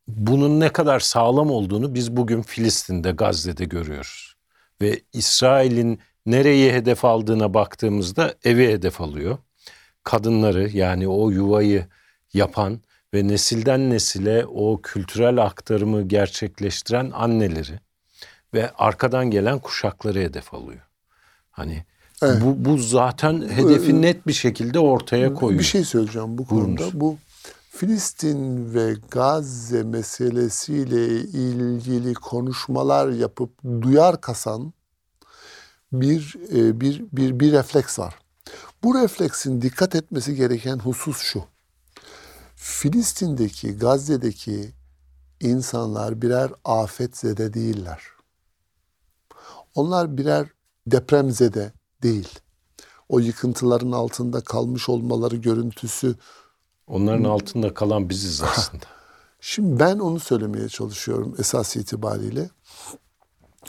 bunun 0.08 0.60
ne 0.60 0.70
kadar 0.70 1.00
sağlam 1.00 1.52
olduğunu 1.52 1.94
biz 1.94 2.18
bugün 2.18 2.42
Filistin'de, 2.42 3.12
Gazze'de 3.12 3.66
görüyoruz. 3.66 4.36
Ve 4.82 5.00
İsrail'in 5.14 6.00
nereyi 6.26 6.72
hedef 6.74 7.06
aldığına 7.06 7.54
baktığımızda 7.54 8.34
evi 8.44 8.68
hedef 8.68 9.02
alıyor. 9.02 9.38
Kadınları 10.04 10.70
yani 10.70 11.08
o 11.08 11.30
yuvayı 11.30 11.86
yapan 12.34 12.80
ve 13.14 13.28
nesilden 13.28 13.90
nesile 13.90 14.46
o 14.46 14.82
kültürel 14.82 15.44
aktarımı 15.44 16.08
gerçekleştiren 16.08 17.12
anneleri 17.14 17.80
ve 18.54 18.72
arkadan 18.78 19.32
gelen 19.32 19.60
kuşakları 19.60 20.20
hedef 20.20 20.54
alıyor. 20.54 20.82
Hani 21.52 21.84
Evet. 22.24 22.42
bu, 22.42 22.66
bu 22.66 22.78
zaten 22.78 23.50
hedefi 23.50 24.02
net 24.02 24.28
bir 24.28 24.34
şekilde 24.34 24.80
ortaya 24.80 25.34
koyuyor. 25.34 25.60
Bir 25.60 25.66
şey 25.66 25.84
söyleyeceğim 25.84 26.38
bu 26.38 26.50
Buyurunuz. 26.50 26.78
konuda. 26.82 27.00
Bu 27.00 27.18
Filistin 27.70 28.74
ve 28.74 28.96
Gazze 29.12 29.84
meselesiyle 29.84 31.06
ilgili 31.22 32.14
konuşmalar 32.14 33.10
yapıp 33.10 33.64
duyar 33.82 34.22
kasan 34.22 34.74
bir 35.92 36.36
e, 36.54 36.82
bir 36.82 37.06
bir 37.12 37.40
bir 37.40 37.52
refleks 37.52 38.00
var. 38.00 38.16
Bu 38.84 38.96
refleksin 38.96 39.62
dikkat 39.62 39.96
etmesi 39.96 40.36
gereken 40.36 40.80
husus 40.80 41.18
şu. 41.18 41.44
Filistin'deki, 42.56 43.78
Gazze'deki 43.78 44.74
insanlar 45.40 46.22
birer 46.22 46.52
afetzede 46.66 47.54
değiller. 47.54 48.04
Onlar 49.76 50.18
birer 50.18 50.48
depremzede, 50.88 51.74
değil. 52.04 52.40
O 53.10 53.20
yıkıntıların 53.20 53.92
altında 53.92 54.42
kalmış 54.42 54.90
olmaları 54.90 55.36
görüntüsü. 55.36 56.16
Onların 56.88 57.24
altında 57.24 57.74
kalan 57.74 58.10
biziz 58.10 58.42
aslında. 58.42 58.86
Şimdi 59.42 59.80
ben 59.80 60.00
onu 60.00 60.20
söylemeye 60.20 60.70
çalışıyorum 60.70 61.36
esas 61.40 61.76
itibariyle. 61.76 62.50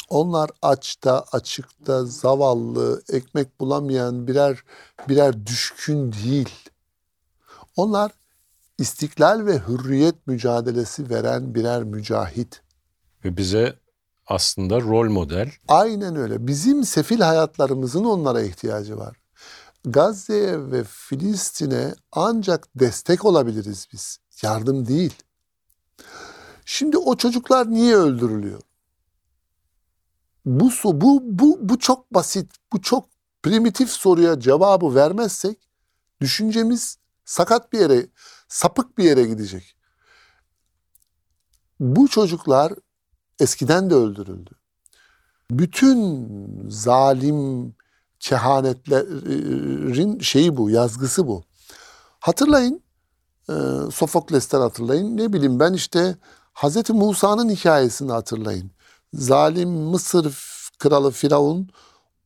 Onlar 0.08 0.50
açta, 0.62 1.24
açıkta, 1.32 2.04
zavallı, 2.04 3.02
ekmek 3.12 3.60
bulamayan 3.60 4.26
birer 4.26 4.58
birer 5.08 5.46
düşkün 5.46 6.12
değil. 6.12 6.48
Onlar 7.76 8.12
istiklal 8.78 9.46
ve 9.46 9.58
hürriyet 9.58 10.26
mücadelesi 10.26 11.10
veren 11.10 11.54
birer 11.54 11.84
mücahit. 11.84 12.62
Ve 13.24 13.36
bize 13.36 13.78
aslında 14.26 14.80
rol 14.80 15.10
model. 15.10 15.50
Aynen 15.68 16.16
öyle. 16.16 16.46
Bizim 16.46 16.84
sefil 16.84 17.20
hayatlarımızın 17.20 18.04
onlara 18.04 18.42
ihtiyacı 18.42 18.98
var. 18.98 19.16
Gazze'ye 19.92 20.70
ve 20.70 20.84
Filistin'e 20.84 21.94
ancak 22.12 22.68
destek 22.74 23.24
olabiliriz 23.24 23.88
biz. 23.92 24.18
Yardım 24.42 24.88
değil. 24.88 25.14
Şimdi 26.64 26.98
o 26.98 27.16
çocuklar 27.16 27.70
niye 27.70 27.96
öldürülüyor? 27.96 28.60
Bu 30.44 30.70
bu 30.84 31.20
bu 31.24 31.58
bu 31.60 31.78
çok 31.78 32.14
basit, 32.14 32.52
bu 32.72 32.82
çok 32.82 33.08
primitif 33.42 33.90
soruya 33.90 34.40
cevabı 34.40 34.94
vermezsek 34.94 35.68
düşüncemiz 36.20 36.98
sakat 37.24 37.72
bir 37.72 37.78
yere, 37.78 38.06
sapık 38.48 38.98
bir 38.98 39.04
yere 39.04 39.24
gidecek. 39.24 39.76
Bu 41.80 42.08
çocuklar 42.08 42.72
eskiden 43.40 43.90
de 43.90 43.94
öldürüldü. 43.94 44.50
Bütün 45.50 46.28
zalim 46.68 47.74
kehanetlerin 48.20 50.18
şeyi 50.20 50.56
bu, 50.56 50.70
yazgısı 50.70 51.26
bu. 51.26 51.42
Hatırlayın, 52.20 52.82
e, 53.50 53.54
Sofokles'ten 53.92 54.60
hatırlayın. 54.60 55.16
Ne 55.16 55.32
bileyim 55.32 55.60
ben 55.60 55.72
işte 55.72 56.16
Hazreti 56.52 56.92
Musa'nın 56.92 57.50
hikayesini 57.50 58.12
hatırlayın. 58.12 58.70
Zalim 59.12 59.70
Mısır 59.70 60.38
kralı 60.78 61.10
Firavun 61.10 61.68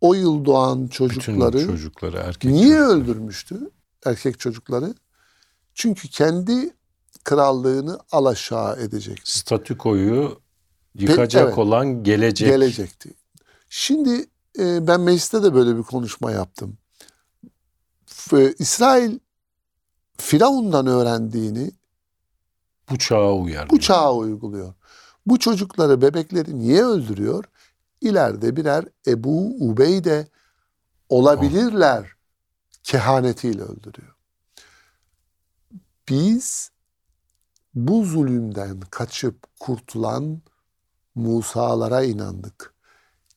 o 0.00 0.14
yıl 0.14 0.44
doğan 0.44 0.87
çocukları, 0.87 1.52
Bütün 1.52 1.66
çocukları 1.66 2.16
erkek 2.16 2.50
niye 2.52 2.68
çocukları. 2.68 2.90
öldürmüştü? 2.90 3.70
Erkek 4.07 4.40
çocukları. 4.40 4.94
Çünkü 5.74 6.09
kendi 6.09 6.74
krallığını 7.24 7.98
alaşağı 8.12 8.81
edecekti. 8.81 9.38
Statükoyu 9.38 10.40
yıkacak 10.94 11.46
evet. 11.46 11.59
olan 11.59 12.02
gelecek. 12.02 12.48
Gelecekti. 12.48 13.14
Şimdi 13.68 14.26
e, 14.62 14.87
ben 14.87 15.01
mecliste 15.01 15.42
de 15.42 15.55
böyle 15.55 15.77
bir 15.77 15.83
konuşma 15.83 16.31
yaptım. 16.31 16.79
İsrail 18.59 19.18
Firavun'dan 20.16 20.87
öğrendiğini 20.87 21.70
Bu 22.90 22.98
çağa 22.98 23.33
uyar. 23.33 23.70
bu 23.70 23.81
çağa 23.81 24.14
uyguluyor. 24.14 24.75
Bu 25.27 25.38
çocukları, 25.38 26.03
bebekleri 26.03 26.59
niye 26.59 26.85
öldürüyor? 26.85 27.44
İleride 28.01 28.57
birer 28.57 28.85
Ebu 29.07 29.57
Ubeyde 29.70 30.27
olabilirler 31.09 32.12
kehanetiyle 32.83 33.62
öldürüyor. 33.62 34.14
Biz 36.09 36.70
bu 37.75 38.05
zulümden 38.05 38.81
kaçıp 38.81 39.59
kurtulan 39.61 40.42
Musa'lara 41.14 42.03
inandık. 42.03 42.71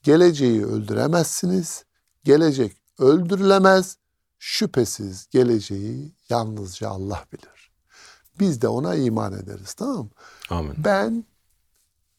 Geleceği 0.06 0.66
öldüremezsiniz. 0.66 1.86
Gelecek 2.24 2.78
öldürülemez. 3.00 3.98
Şüphesiz 4.40 5.28
geleceği 5.32 6.16
yalnızca 6.30 6.90
Allah 6.90 7.26
bilir. 7.34 7.72
Biz 8.40 8.62
de 8.62 8.68
ona 8.68 8.96
iman 8.96 9.34
ederiz 9.34 9.74
tamam 9.74 9.98
mı? 9.98 10.10
Amin. 10.50 10.74
Ben 10.78 11.26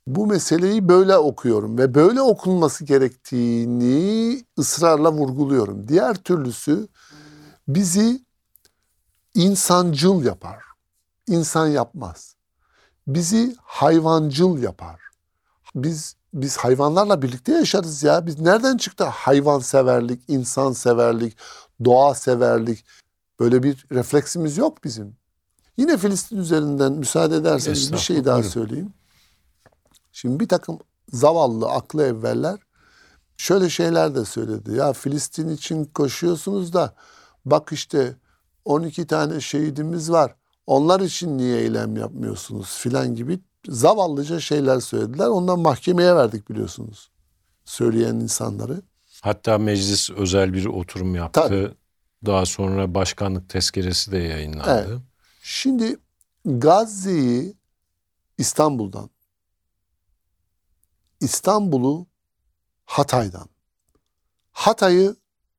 bu 0.07 0.27
meseleyi 0.27 0.89
böyle 0.89 1.17
okuyorum 1.17 1.79
ve 1.79 1.95
böyle 1.95 2.21
okunması 2.21 2.85
gerektiğini 2.85 4.45
ısrarla 4.59 5.13
vurguluyorum. 5.13 5.89
Diğer 5.89 6.15
türlüsü 6.15 6.89
bizi 7.69 8.25
insancıl 9.35 10.25
yapar. 10.25 10.65
İnsan 11.27 11.67
yapmaz. 11.67 12.37
Bizi 13.07 13.57
hayvancıl 13.63 14.59
yapar. 14.59 15.01
Biz 15.75 16.17
biz 16.43 16.57
hayvanlarla 16.57 17.23
birlikte 17.23 17.53
yaşarız 17.53 18.03
ya. 18.03 18.27
Biz 18.27 18.41
nereden 18.41 18.77
çıktı 18.77 19.05
hayvanseverlik, 19.05 20.23
insanseverlik, 20.29 21.37
doğa 21.85 22.15
severlik? 22.15 22.85
Böyle 23.41 23.63
bir 23.63 23.87
refleksimiz 23.93 24.57
yok 24.57 24.85
bizim. 24.85 25.17
Yine 25.77 25.97
Filistin 25.97 26.37
üzerinden 26.37 26.93
müsaade 26.93 27.37
ederseniz 27.37 27.93
bir 27.93 27.99
şey 27.99 28.25
daha 28.25 28.43
söyleyeyim. 28.43 28.93
Şimdi 30.13 30.41
bir 30.41 30.49
takım 30.49 30.79
zavallı 31.13 31.69
aklı 31.71 32.03
evveller 32.03 32.59
şöyle 33.37 33.71
şeyler 33.71 34.15
de 34.15 34.25
söyledi. 34.25 34.75
Ya 34.75 34.93
Filistin 34.93 35.49
için 35.49 35.85
koşuyorsunuz 35.85 36.73
da 36.73 36.95
bak 37.45 37.73
işte 37.73 38.17
12 38.65 39.07
tane 39.07 39.41
şehidimiz 39.41 40.11
var. 40.11 40.35
Onlar 40.67 41.01
için 41.01 41.39
niye 41.39 41.59
eylem 41.59 41.97
yapmıyorsunuz 41.97 42.79
filan 42.79 43.15
gibi 43.15 43.41
zavallıca 43.69 44.41
şeyler 44.41 44.81
söylediler. 44.81 45.27
Ondan 45.27 45.59
mahkemeye 45.59 46.17
verdik 46.17 46.51
biliyorsunuz. 46.51 47.11
Söyleyen 47.65 48.15
insanları. 48.15 48.83
Hatta 49.23 49.59
meclis 49.59 50.11
özel 50.11 50.53
bir 50.53 50.67
oturum 50.67 51.15
yaptı. 51.15 51.41
Tabii. 51.41 51.71
Daha 52.27 52.47
sonra 52.47 52.95
başkanlık 52.95 53.49
tezkeresi 53.51 54.13
de 54.13 54.19
yayınlandı. 54.19 54.87
Evet. 54.89 55.01
Şimdi 55.43 55.97
Gazze'yi 56.45 57.57
İstanbul'dan, 58.39 59.11
İstanbul'u 61.21 62.07
Hatay'dan, 62.85 63.49
Hatay'ı 64.53 65.17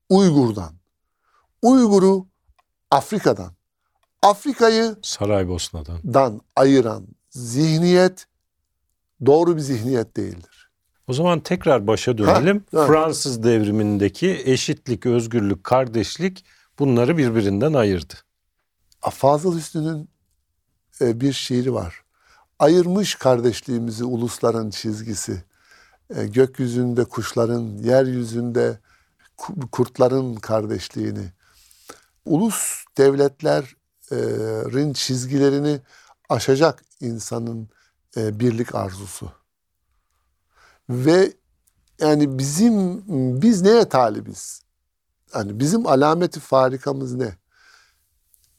Uygur'dan, 0.10 0.74
Uygur'u 1.62 2.28
Afrika'dan, 2.92 3.54
Afrika'yı 4.22 4.96
Saraybosna'dan. 5.02 6.00
dan 6.04 6.42
ayıran 6.56 7.08
zihniyet 7.38 8.28
doğru 9.26 9.56
bir 9.56 9.62
zihniyet 9.62 10.18
değildir. 10.18 10.70
O 11.08 11.14
zaman 11.14 11.40
tekrar 11.40 11.88
başa 11.88 12.18
dönelim. 12.18 12.66
Ha. 12.72 12.88
Fransız 12.88 13.44
devrimindeki 13.44 14.42
eşitlik, 14.46 15.06
özgürlük, 15.06 15.64
kardeşlik 15.64 16.46
bunları 16.80 17.18
birbirinden 17.18 17.74
ayırdı. 17.74 18.14
Fazıl 19.12 19.58
Hüsnü'nün 19.58 20.10
e, 21.02 21.22
bir 21.22 21.34
şiiri 21.34 21.74
var. 21.74 22.04
Ayırmış 22.60 23.16
kardeşliğimizi 23.16 24.04
ulusların 24.04 24.70
çizgisi. 24.70 25.44
E, 26.16 26.28
gökyüzünde 26.28 27.06
kuşların, 27.06 27.78
yeryüzünde 27.84 28.80
ku- 29.38 29.70
kurtların 29.72 30.36
kardeşliğini. 30.36 31.32
Ulus 32.26 32.84
devletlerin 32.98 34.94
çizgilerini 34.94 35.80
aşacak 36.30 36.84
insanın 37.00 37.70
e, 38.18 38.40
birlik 38.40 38.76
arzusu. 38.76 39.32
Ve 40.90 41.34
yani 42.00 42.40
bizim 42.40 43.04
biz 43.42 43.62
neye 43.62 43.90
talibiz? 43.90 44.62
Hani 45.32 45.60
bizim 45.60 45.88
alameti 45.88 46.40
farikamız 46.40 47.14
ne? 47.14 47.36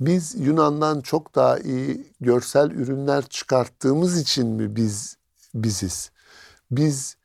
Biz 0.01 0.35
Yunan'dan 0.39 1.01
çok 1.01 1.35
daha 1.35 1.59
iyi 1.59 2.13
görsel 2.21 2.71
ürünler 2.71 3.25
çıkarttığımız 3.25 4.21
için 4.21 4.47
mi 4.47 4.77
biz 4.77 5.17
biziz? 5.55 6.11
Biz 6.71 7.17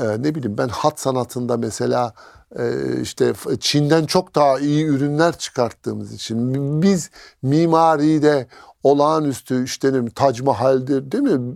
e, 0.00 0.22
ne 0.22 0.34
bileyim 0.34 0.58
ben 0.58 0.68
hat 0.68 1.00
sanatında 1.00 1.56
mesela 1.56 2.14
e, 2.58 2.72
işte 3.02 3.32
Çin'den 3.60 4.06
çok 4.06 4.34
daha 4.34 4.58
iyi 4.58 4.84
ürünler 4.84 5.38
çıkarttığımız 5.38 6.12
için 6.12 6.82
biz 6.82 7.10
mimaride 7.42 8.48
olağanüstü 8.86 9.64
işte 9.64 9.92
ne 9.92 10.10
Tac 10.10 10.42
Mahal'dir 10.42 11.12
değil 11.12 11.24
mi? 11.24 11.54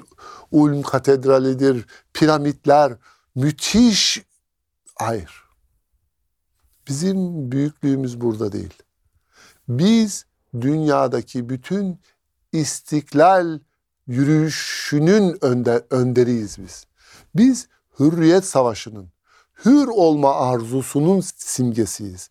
Ulm 0.51 0.83
Katedrali'dir, 0.83 1.87
piramitler 2.15 2.93
müthiş. 3.35 4.25
Hayır. 4.99 5.45
Bizim 6.89 7.53
büyüklüğümüz 7.53 8.21
burada 8.21 8.53
değil. 8.53 8.75
Biz 9.69 10.25
dünyadaki 10.61 11.49
bütün 11.49 12.01
istiklal 12.53 13.59
yürüyüşünün 14.07 15.45
önde, 15.45 15.87
önderiyiz 15.91 16.59
biz. 16.59 16.85
Biz 17.35 17.69
hürriyet 17.99 18.45
savaşının, 18.45 19.09
hür 19.65 19.87
olma 19.87 20.35
arzusunun 20.35 21.21
simgesiyiz. 21.37 22.31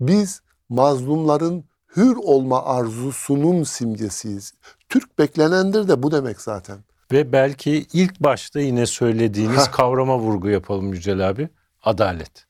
Biz 0.00 0.40
mazlumların 0.68 1.64
hür 1.96 2.16
olma 2.16 2.64
arzusunun 2.64 3.62
simgesiyiz. 3.64 4.52
Türk 4.88 5.18
beklenendir 5.18 5.88
de 5.88 6.02
bu 6.02 6.12
demek 6.12 6.40
zaten. 6.40 6.78
Ve 7.12 7.32
belki 7.32 7.86
ilk 7.92 8.20
başta 8.20 8.60
yine 8.60 8.86
söylediğiniz 8.86 9.66
Heh. 9.66 9.72
kavrama 9.72 10.18
vurgu 10.18 10.48
yapalım 10.48 10.92
Yücel 10.94 11.28
abi. 11.28 11.48
Adalet. 11.82 12.46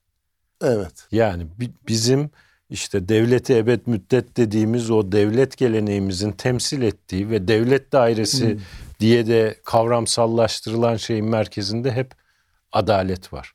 Evet. 0.63 1.07
Yani 1.13 1.47
bi- 1.61 1.73
bizim 1.89 2.31
işte 2.71 3.09
devleti 3.09 3.57
ebed 3.57 3.81
müddet 3.87 4.37
dediğimiz 4.37 4.91
o 4.91 5.13
devlet 5.13 5.57
geleneğimizin 5.57 6.33
temsil 6.33 6.83
ettiği 6.83 7.31
ve 7.31 7.49
devlet 7.49 7.93
dairesi 7.93 8.59
diye 9.01 9.27
de 9.27 9.61
kavramsallaştırılan 9.65 10.97
şeyin 10.97 11.25
merkezinde 11.27 11.93
hep 11.93 12.15
adalet 12.73 13.33
var. 13.33 13.53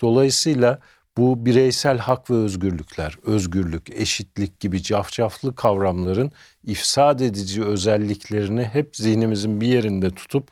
Dolayısıyla 0.00 0.78
bu 1.16 1.46
bireysel 1.46 1.98
hak 1.98 2.30
ve 2.30 2.34
özgürlükler, 2.34 3.16
özgürlük, 3.22 3.90
eşitlik 3.90 4.60
gibi 4.60 4.82
cafcaflı 4.82 5.54
kavramların 5.54 6.32
ifsad 6.64 7.20
edici 7.20 7.64
özelliklerini 7.64 8.64
hep 8.64 8.96
zihnimizin 8.96 9.60
bir 9.60 9.66
yerinde 9.66 10.10
tutup 10.10 10.48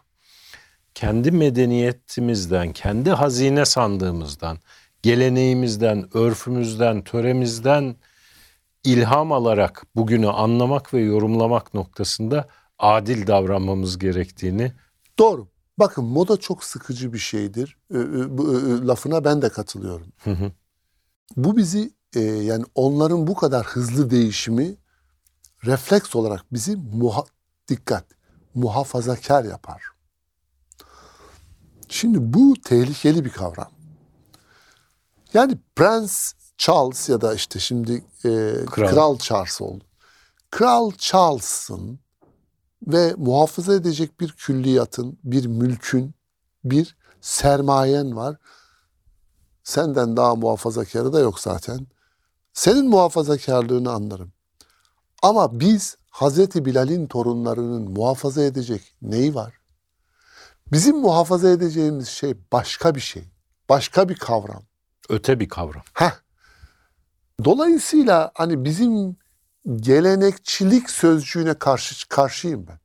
kendi 0.95 1.31
medeniyetimizden, 1.31 2.73
kendi 2.73 3.11
hazine 3.11 3.65
sandığımızdan, 3.65 4.59
geleneğimizden, 5.03 6.17
örfümüzden, 6.17 7.05
töremizden 7.05 7.97
ilham 8.85 9.33
alarak 9.33 9.87
bugünü 9.97 10.29
anlamak 10.29 10.95
ve 10.95 11.01
yorumlamak 11.01 11.75
noktasında 11.75 12.49
adil 12.79 13.27
davranmamız 13.27 13.99
gerektiğini 13.99 14.73
Doğru. 15.19 15.52
Bakın 15.79 16.05
moda 16.05 16.37
çok 16.37 16.65
sıkıcı 16.65 17.13
bir 17.13 17.19
şeydir. 17.19 17.79
Ee, 17.91 17.99
e, 17.99 18.01
e, 18.01 18.87
lafına 18.87 19.25
ben 19.25 19.43
de 19.43 19.49
katılıyorum. 19.49 20.13
hı. 20.25 20.53
Bu 21.37 21.57
bizi 21.57 21.95
e, 22.15 22.21
yani 22.21 22.65
onların 22.75 23.27
bu 23.27 23.35
kadar 23.35 23.67
hızlı 23.67 24.11
değişimi 24.11 24.77
refleks 25.65 26.17
olarak 26.17 26.53
bizi 26.53 26.73
muha- 26.73 27.27
dikkat 27.69 28.05
muhafazakar 28.55 29.45
yapar. 29.45 29.83
Şimdi 31.89 32.19
bu 32.21 32.55
tehlikeli 32.65 33.25
bir 33.25 33.31
kavram. 33.31 33.71
Yani 35.35 35.59
Prens 35.77 36.33
Charles 36.59 37.09
ya 37.09 37.21
da 37.21 37.35
işte 37.35 37.59
şimdi 37.59 38.05
e, 38.25 38.29
Kral. 38.67 38.91
Kral. 38.91 39.19
Charles 39.19 39.61
oldu. 39.61 39.85
Kral 40.51 40.91
Charles'ın 40.99 41.99
ve 42.87 43.15
muhafaza 43.17 43.75
edecek 43.75 44.21
bir 44.21 44.33
külliyatın, 44.33 45.19
bir 45.25 45.47
mülkün, 45.47 46.15
bir 46.65 46.97
sermayen 47.21 48.17
var. 48.17 48.37
Senden 49.65 50.17
daha 50.17 50.35
muhafazakarı 50.35 51.13
da 51.13 51.21
yok 51.21 51.41
zaten. 51.41 51.87
Senin 52.53 52.89
muhafazakarlığını 52.89 53.93
anlarım. 53.93 54.33
Ama 55.23 55.61
biz 55.61 55.97
Hazreti 56.11 56.65
Bilal'in 56.65 57.07
torunlarının 57.07 57.91
muhafaza 57.91 58.43
edecek 58.43 58.95
neyi 59.03 59.35
var? 59.35 59.55
Bizim 60.73 60.97
muhafaza 60.97 61.51
edeceğimiz 61.51 62.09
şey 62.09 62.35
başka 62.53 62.95
bir 62.95 63.01
şey. 63.01 63.25
Başka 63.69 64.09
bir 64.09 64.17
kavram. 64.17 64.63
öte 65.09 65.41
bir 65.41 65.49
kavram. 65.49 65.83
Heh. 65.95 66.13
Dolayısıyla 67.45 68.31
hani 68.35 68.65
bizim 68.65 69.17
gelenekçilik 69.77 70.91
sözcüğüne 70.91 71.55
karşı 71.55 72.09
karşıyım 72.09 72.67
ben. 72.67 72.79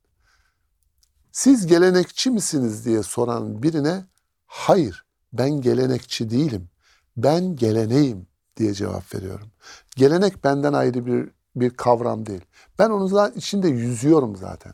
Siz 1.32 1.66
gelenekçi 1.66 2.30
misiniz 2.30 2.84
diye 2.84 3.02
soran 3.02 3.62
birine 3.62 4.04
hayır 4.46 5.04
ben 5.32 5.50
gelenekçi 5.50 6.30
değilim. 6.30 6.70
Ben 7.16 7.56
geleneğim 7.56 8.26
diye 8.56 8.74
cevap 8.74 9.14
veriyorum. 9.14 9.48
Gelenek 9.96 10.44
benden 10.44 10.72
ayrı 10.72 11.06
bir 11.06 11.30
bir 11.56 11.70
kavram 11.70 12.26
değil. 12.26 12.40
Ben 12.78 12.90
onun 12.90 13.06
zaten 13.06 13.38
içinde 13.38 13.68
yüzüyorum 13.68 14.36
zaten. 14.36 14.72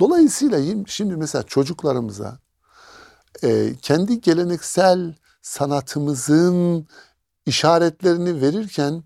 Dolayısıyla 0.00 0.84
şimdi 0.86 1.16
mesela 1.16 1.42
çocuklarımıza 1.42 2.38
e, 3.42 3.74
kendi 3.82 4.20
geleneksel 4.20 5.14
sanatımızın 5.42 6.86
işaretlerini 7.46 8.40
verirken 8.40 9.02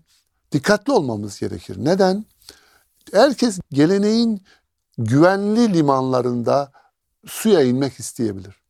dikkatli 0.51 0.93
olmamız 0.93 1.39
gerekir. 1.39 1.75
Neden? 1.79 2.25
Herkes 3.13 3.59
geleneğin 3.71 4.43
güvenli 4.97 5.73
limanlarında 5.73 6.71
suya 7.25 7.61
inmek 7.61 7.99
isteyebilir. 7.99 8.61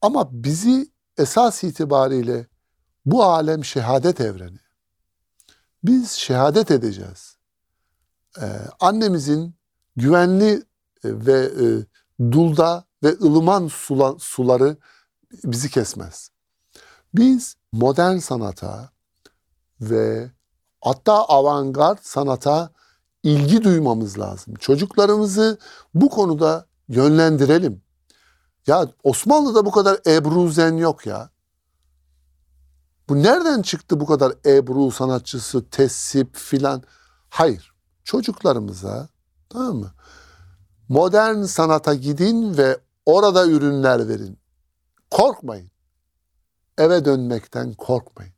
Ama 0.00 0.28
bizi 0.32 0.90
esas 1.18 1.64
itibariyle 1.64 2.46
bu 3.06 3.24
alem 3.24 3.64
şehadet 3.64 4.20
evreni. 4.20 4.58
Biz 5.84 6.10
şehadet 6.10 6.70
edeceğiz. 6.70 7.36
Ee, 8.40 8.46
annemizin 8.80 9.54
güvenli 9.96 10.52
e, 10.52 10.62
ve 11.04 11.40
e, 11.42 11.66
dulda 12.32 12.84
ve 13.02 13.08
ılıman 13.22 13.66
sula- 13.68 14.18
suları 14.18 14.76
bizi 15.44 15.70
kesmez. 15.70 16.30
Biz 17.14 17.56
modern 17.72 18.16
sanata 18.16 18.90
ve 19.80 20.30
hatta 20.84 21.24
avantgard 21.24 21.98
sanata 22.02 22.70
ilgi 23.22 23.64
duymamız 23.64 24.18
lazım. 24.18 24.54
Çocuklarımızı 24.54 25.58
bu 25.94 26.08
konuda 26.08 26.66
yönlendirelim. 26.88 27.82
Ya 28.66 28.88
Osmanlı'da 29.02 29.66
bu 29.66 29.70
kadar 29.70 30.00
Ebruzen 30.06 30.76
yok 30.76 31.06
ya. 31.06 31.30
Bu 33.08 33.22
nereden 33.22 33.62
çıktı 33.62 34.00
bu 34.00 34.06
kadar 34.06 34.32
Ebru 34.46 34.90
sanatçısı, 34.90 35.70
tesip 35.70 36.36
filan? 36.36 36.82
Hayır. 37.28 37.74
Çocuklarımıza 38.04 39.08
tamam 39.48 39.76
mı? 39.76 39.92
Modern 40.88 41.42
sanata 41.42 41.94
gidin 41.94 42.56
ve 42.56 42.80
orada 43.06 43.46
ürünler 43.46 44.08
verin. 44.08 44.38
Korkmayın. 45.10 45.70
Eve 46.78 47.04
dönmekten 47.04 47.74
korkmayın. 47.74 48.33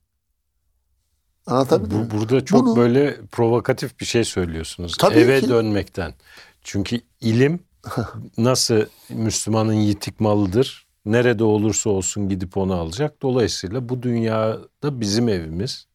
Anlatabildim 1.47 1.99
mi? 1.99 2.11
Bu, 2.11 2.19
burada 2.19 2.45
çok 2.45 2.67
Bunu- 2.67 2.77
böyle 2.77 3.21
provokatif 3.33 4.01
bir 4.01 4.05
şey 4.05 4.25
söylüyorsunuz. 4.25 4.97
Tabii 4.97 5.15
Eve 5.15 5.41
ki. 5.41 5.49
dönmekten. 5.49 6.15
Çünkü 6.63 7.01
ilim 7.21 7.61
nasıl 8.39 8.83
Müslümanın 9.09 9.73
yitik 9.73 10.21
malıdır. 10.21 10.87
Nerede 11.05 11.45
olursa 11.45 11.91
olsun 11.91 12.29
gidip 12.29 12.57
onu 12.57 12.75
alacak. 12.75 13.23
Dolayısıyla 13.23 13.89
bu 13.89 14.03
dünyada 14.03 15.01
bizim 15.01 15.29
evimiz 15.29 15.87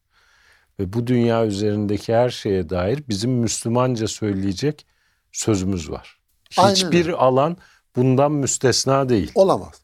ve 0.78 0.92
bu 0.92 1.06
dünya 1.06 1.46
üzerindeki 1.46 2.14
her 2.14 2.30
şeye 2.30 2.68
dair 2.70 3.02
bizim 3.08 3.30
Müslümanca 3.30 4.08
söyleyecek 4.08 4.86
sözümüz 5.32 5.90
var. 5.90 6.18
Aynen 6.56 6.74
Hiçbir 6.74 7.06
öyle. 7.06 7.16
alan 7.16 7.56
bundan 7.96 8.32
müstesna 8.32 9.08
değil. 9.08 9.32
Olamaz. 9.34 9.82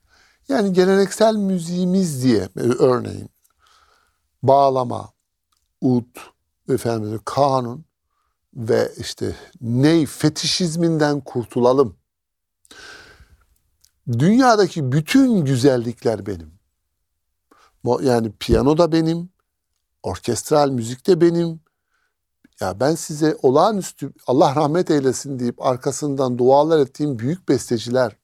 Yani 0.48 0.72
geleneksel 0.72 1.34
müziğimiz 1.34 2.24
diye 2.24 2.48
örneğin 2.56 3.30
bağlama, 4.42 5.10
ut, 5.80 6.16
efendim 6.68 7.20
kanun 7.24 7.84
ve 8.54 8.92
işte 8.98 9.36
ney 9.60 10.06
fetişizminden 10.06 11.20
kurtulalım. 11.20 11.96
Dünyadaki 14.12 14.92
bütün 14.92 15.44
güzellikler 15.44 16.26
benim. 16.26 16.58
Yani 18.02 18.32
piyano 18.40 18.78
da 18.78 18.92
benim, 18.92 19.30
orkestral 20.02 20.70
müzik 20.70 21.06
de 21.06 21.20
benim. 21.20 21.60
Ya 22.60 22.80
ben 22.80 22.94
size 22.94 23.36
olağanüstü 23.42 24.12
Allah 24.26 24.54
rahmet 24.54 24.90
eylesin 24.90 25.38
deyip 25.38 25.62
arkasından 25.62 26.38
dualar 26.38 26.78
ettiğim 26.78 27.18
büyük 27.18 27.48
besteciler 27.48 28.16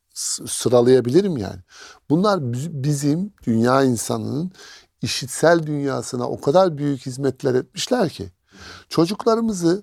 sıralayabilirim 0.46 1.36
yani. 1.36 1.60
Bunlar 2.10 2.52
bi- 2.52 2.82
bizim 2.84 3.32
dünya 3.46 3.82
insanının 3.84 4.52
işitsel 5.04 5.66
dünyasına 5.66 6.28
o 6.28 6.40
kadar 6.40 6.78
büyük 6.78 7.06
hizmetler 7.06 7.54
etmişler 7.54 8.08
ki 8.08 8.30
çocuklarımızı 8.88 9.82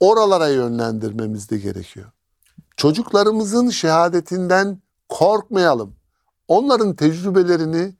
oralara 0.00 0.48
yönlendirmemiz 0.48 1.50
de 1.50 1.58
gerekiyor. 1.58 2.06
Çocuklarımızın 2.76 3.70
şehadetinden 3.70 4.82
korkmayalım. 5.08 5.96
Onların 6.48 6.94
tecrübelerini 6.96 7.94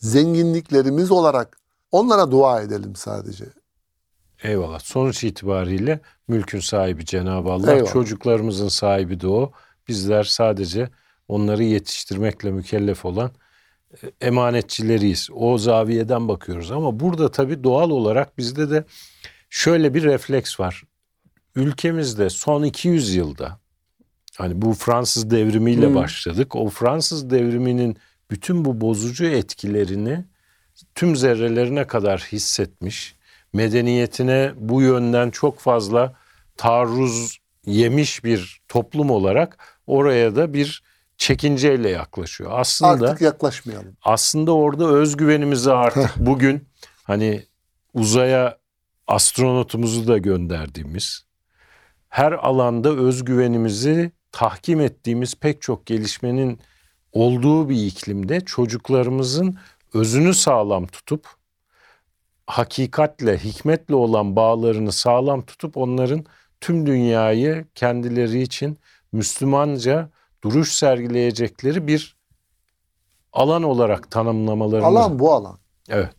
zenginliklerimiz 0.00 1.10
olarak 1.10 1.58
onlara 1.92 2.30
dua 2.30 2.60
edelim 2.60 2.96
sadece. 2.96 3.44
Eyvallah. 4.42 4.80
Sonuç 4.80 5.24
itibariyle 5.24 6.00
mülkün 6.28 6.60
sahibi 6.60 7.04
Cenab-ı 7.04 7.52
Allah. 7.52 7.72
Eyvallah. 7.72 7.92
Çocuklarımızın 7.92 8.68
sahibi 8.68 9.20
de 9.20 9.28
o. 9.28 9.52
Bizler 9.88 10.24
sadece 10.24 10.90
onları 11.28 11.64
yetiştirmekle 11.64 12.50
mükellef 12.50 13.04
olan 13.04 13.30
emanetçileriyiz. 14.20 15.28
O 15.34 15.58
zaviyeden 15.58 16.28
bakıyoruz. 16.28 16.70
Ama 16.70 17.00
burada 17.00 17.30
tabii 17.30 17.64
doğal 17.64 17.90
olarak 17.90 18.38
bizde 18.38 18.70
de 18.70 18.84
şöyle 19.50 19.94
bir 19.94 20.02
refleks 20.02 20.60
var. 20.60 20.82
Ülkemizde 21.56 22.30
son 22.30 22.62
200 22.62 23.14
yılda 23.14 23.58
hani 24.38 24.62
bu 24.62 24.74
Fransız 24.74 25.30
devrimiyle 25.30 25.86
Hmm. 25.86 25.94
başladık. 25.94 26.56
O 26.56 26.68
Fransız 26.68 27.30
devriminin 27.30 27.96
bütün 28.30 28.64
bu 28.64 28.80
bozucu 28.80 29.24
etkilerini 29.24 30.24
tüm 30.94 31.16
zerrelerine 31.16 31.86
kadar 31.86 32.20
hissetmiş, 32.32 33.14
medeniyetine 33.52 34.52
bu 34.56 34.82
yönden 34.82 35.30
çok 35.30 35.58
fazla 35.60 36.14
taarruz 36.56 37.38
yemiş 37.66 38.24
bir 38.24 38.60
toplum 38.68 39.10
olarak 39.10 39.78
oraya 39.86 40.36
da 40.36 40.54
bir 40.54 40.82
çekinceyle 41.20 41.90
yaklaşıyor. 41.90 42.50
Aslında 42.54 42.90
Artık 43.10 43.20
yaklaşmayalım. 43.20 43.96
aslında 44.02 44.52
orada 44.54 44.86
özgüvenimizi 44.86 45.72
artık 45.72 46.10
bugün 46.16 46.68
hani 47.04 47.46
uzaya 47.94 48.58
astronotumuzu 49.06 50.08
da 50.08 50.18
gönderdiğimiz 50.18 51.24
her 52.08 52.32
alanda 52.32 52.90
özgüvenimizi 52.90 54.12
tahkim 54.32 54.80
ettiğimiz 54.80 55.34
pek 55.34 55.62
çok 55.62 55.86
gelişmenin 55.86 56.60
olduğu 57.12 57.68
bir 57.68 57.86
iklimde 57.86 58.40
çocuklarımızın 58.40 59.58
özünü 59.94 60.34
sağlam 60.34 60.86
tutup 60.86 61.28
hakikatle, 62.46 63.38
hikmetle 63.38 63.94
olan 63.94 64.36
bağlarını 64.36 64.92
sağlam 64.92 65.42
tutup 65.42 65.76
onların 65.76 66.24
tüm 66.60 66.86
dünyayı 66.86 67.66
kendileri 67.74 68.42
için 68.42 68.78
Müslümanca 69.12 70.10
duruş 70.42 70.72
sergileyecekleri 70.72 71.86
bir 71.86 72.16
alan 73.32 73.62
olarak 73.62 74.10
tanımlamalarını. 74.10 74.86
Alan 74.86 75.18
bu 75.18 75.32
alan. 75.32 75.58
Evet. 75.88 76.14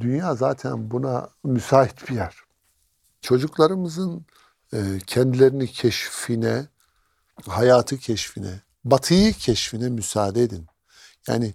Dünya 0.00 0.34
zaten 0.34 0.90
buna 0.90 1.28
müsait 1.44 2.08
bir 2.08 2.14
yer. 2.14 2.36
Çocuklarımızın 3.20 4.26
e, 4.72 4.78
kendilerini 5.06 5.66
keşfine, 5.66 6.66
hayatı 7.48 7.98
keşfine, 7.98 8.60
batıyı 8.84 9.32
keşfine 9.32 9.88
müsaade 9.88 10.42
edin. 10.42 10.66
Yani 11.28 11.54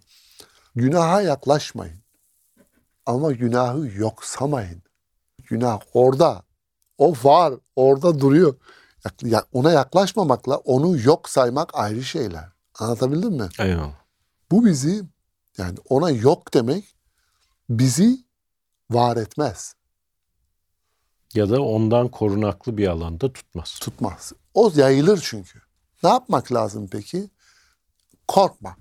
günaha 0.76 1.22
yaklaşmayın. 1.22 2.00
Ama 3.06 3.32
günahı 3.32 3.88
yoksamayın. 3.96 4.82
Günah 5.44 5.80
orada. 5.94 6.44
O 6.98 7.14
var. 7.24 7.54
Orada 7.76 8.20
duruyor. 8.20 8.56
Ona 9.54 9.72
yaklaşmamakla 9.72 10.58
onu 10.58 11.00
yok 11.00 11.30
saymak 11.30 11.76
ayrı 11.76 12.04
şeyler. 12.04 12.50
Anlatabildim 12.80 13.34
mi? 13.34 13.50
Eyvallah. 13.60 14.00
Bu 14.52 14.66
bizi 14.66 15.04
yani 15.58 15.78
ona 15.90 16.10
yok 16.10 16.54
demek 16.54 16.96
bizi 17.70 18.26
var 18.92 19.18
etmez, 19.18 19.76
Ya 21.34 21.50
da 21.50 21.62
ondan 21.62 22.08
korunaklı 22.12 22.78
bir 22.78 22.88
alanda 22.88 23.34
tutmaz. 23.34 23.80
tutmaz. 23.82 24.34
O 24.54 24.72
yayılır 24.76 25.20
çünkü. 25.24 25.62
Ne 26.04 26.10
yapmak 26.10 26.52
lazım 26.54 26.88
peki? 26.92 27.30
Korkma. 28.28 28.76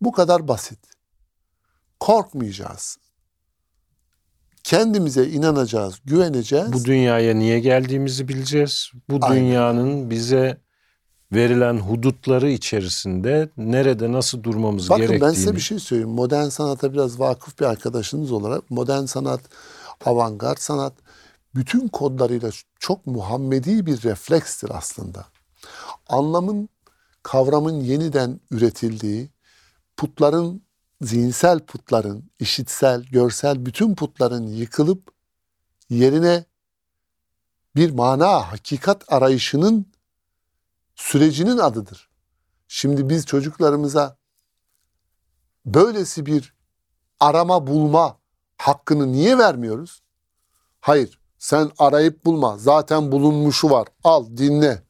Bu 0.00 0.12
kadar 0.12 0.48
basit. 0.48 0.78
Korkmayacağız. 2.00 2.98
Kendimize 4.64 5.26
inanacağız, 5.28 6.00
güveneceğiz. 6.04 6.72
Bu 6.72 6.84
dünyaya 6.84 7.34
niye 7.34 7.60
geldiğimizi 7.60 8.28
bileceğiz. 8.28 8.90
Bu 9.10 9.18
Aynen. 9.22 9.36
dünyanın 9.36 10.10
bize 10.10 10.60
verilen 11.32 11.78
hudutları 11.78 12.50
içerisinde 12.50 13.48
nerede 13.56 14.12
nasıl 14.12 14.42
durmamız 14.42 14.90
Bakın 14.90 15.06
gerektiğini. 15.06 15.28
ben 15.28 15.34
size 15.34 15.56
bir 15.56 15.60
şey 15.60 15.78
söyleyeyim. 15.78 16.10
Modern 16.10 16.48
sanata 16.48 16.92
biraz 16.92 17.20
vakıf 17.20 17.60
bir 17.60 17.64
arkadaşınız 17.64 18.32
olarak 18.32 18.70
modern 18.70 19.04
sanat, 19.04 19.40
avantgard 20.04 20.58
sanat 20.58 20.92
bütün 21.54 21.88
kodlarıyla 21.88 22.50
çok 22.78 23.06
Muhammedi 23.06 23.86
bir 23.86 24.02
reflekstir 24.02 24.70
aslında. 24.74 25.26
Anlamın, 26.08 26.68
kavramın 27.22 27.80
yeniden 27.80 28.40
üretildiği, 28.50 29.30
putların, 29.96 30.62
zihinsel 31.02 31.60
putların, 31.60 32.30
işitsel, 32.38 33.02
görsel 33.02 33.66
bütün 33.66 33.94
putların 33.94 34.46
yıkılıp 34.46 35.12
yerine 35.90 36.44
bir 37.76 37.90
mana, 37.90 38.52
hakikat 38.52 39.12
arayışının 39.12 39.86
sürecinin 40.94 41.58
adıdır. 41.58 42.10
Şimdi 42.68 43.08
biz 43.08 43.26
çocuklarımıza 43.26 44.16
böylesi 45.66 46.26
bir 46.26 46.54
arama 47.20 47.66
bulma 47.66 48.18
hakkını 48.58 49.12
niye 49.12 49.38
vermiyoruz? 49.38 50.02
Hayır, 50.80 51.20
sen 51.38 51.70
arayıp 51.78 52.24
bulma. 52.24 52.58
Zaten 52.58 53.12
bulunmuşu 53.12 53.70
var. 53.70 53.88
Al, 54.04 54.26
dinle. 54.36 54.82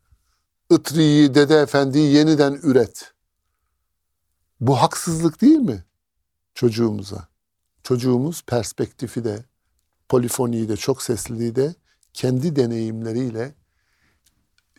Itri'yi, 0.70 1.35
Dede 1.35 1.57
Efendi'yi 1.57 2.14
yeniden 2.14 2.53
üret. 2.53 3.12
Bu 4.61 4.77
haksızlık 4.77 5.40
değil 5.40 5.59
mi 5.59 5.85
çocuğumuza? 6.55 7.29
Çocuğumuz 7.83 8.43
perspektifi 8.43 9.25
de, 9.25 9.45
polifoniyi 10.09 10.69
de, 10.69 10.77
çok 10.77 11.03
sesliliği 11.03 11.57
de 11.57 11.75
kendi 12.15 12.57
deneyimleriyle 12.57 13.55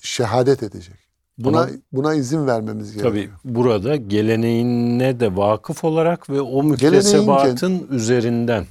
şehadet 0.01 0.63
edecek. 0.63 0.95
Buna 1.37 1.61
Ama- 1.61 1.69
buna 1.91 2.13
izin 2.13 2.47
vermemiz 2.47 2.91
gerekiyor. 2.93 3.13
Tabii 3.13 3.29
burada 3.55 3.95
geleneğine 3.95 5.19
de 5.19 5.35
vakıf 5.37 5.83
olarak 5.83 6.29
ve 6.29 6.41
o 6.41 6.63
müktesebatın 6.63 7.87
üzerinden. 7.89 8.65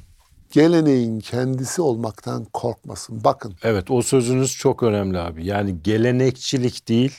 geleneğin 0.51 1.21
kendisi 1.21 1.83
olmaktan 1.83 2.45
korkmasın. 2.45 3.25
Bakın 3.25 3.55
Evet 3.62 3.91
o 3.91 4.03
sözünüz 4.03 4.57
çok 4.57 4.83
önemli 4.83 5.19
abi. 5.19 5.47
Yani 5.47 5.83
gelenekçilik 5.83 6.88
değil, 6.88 7.12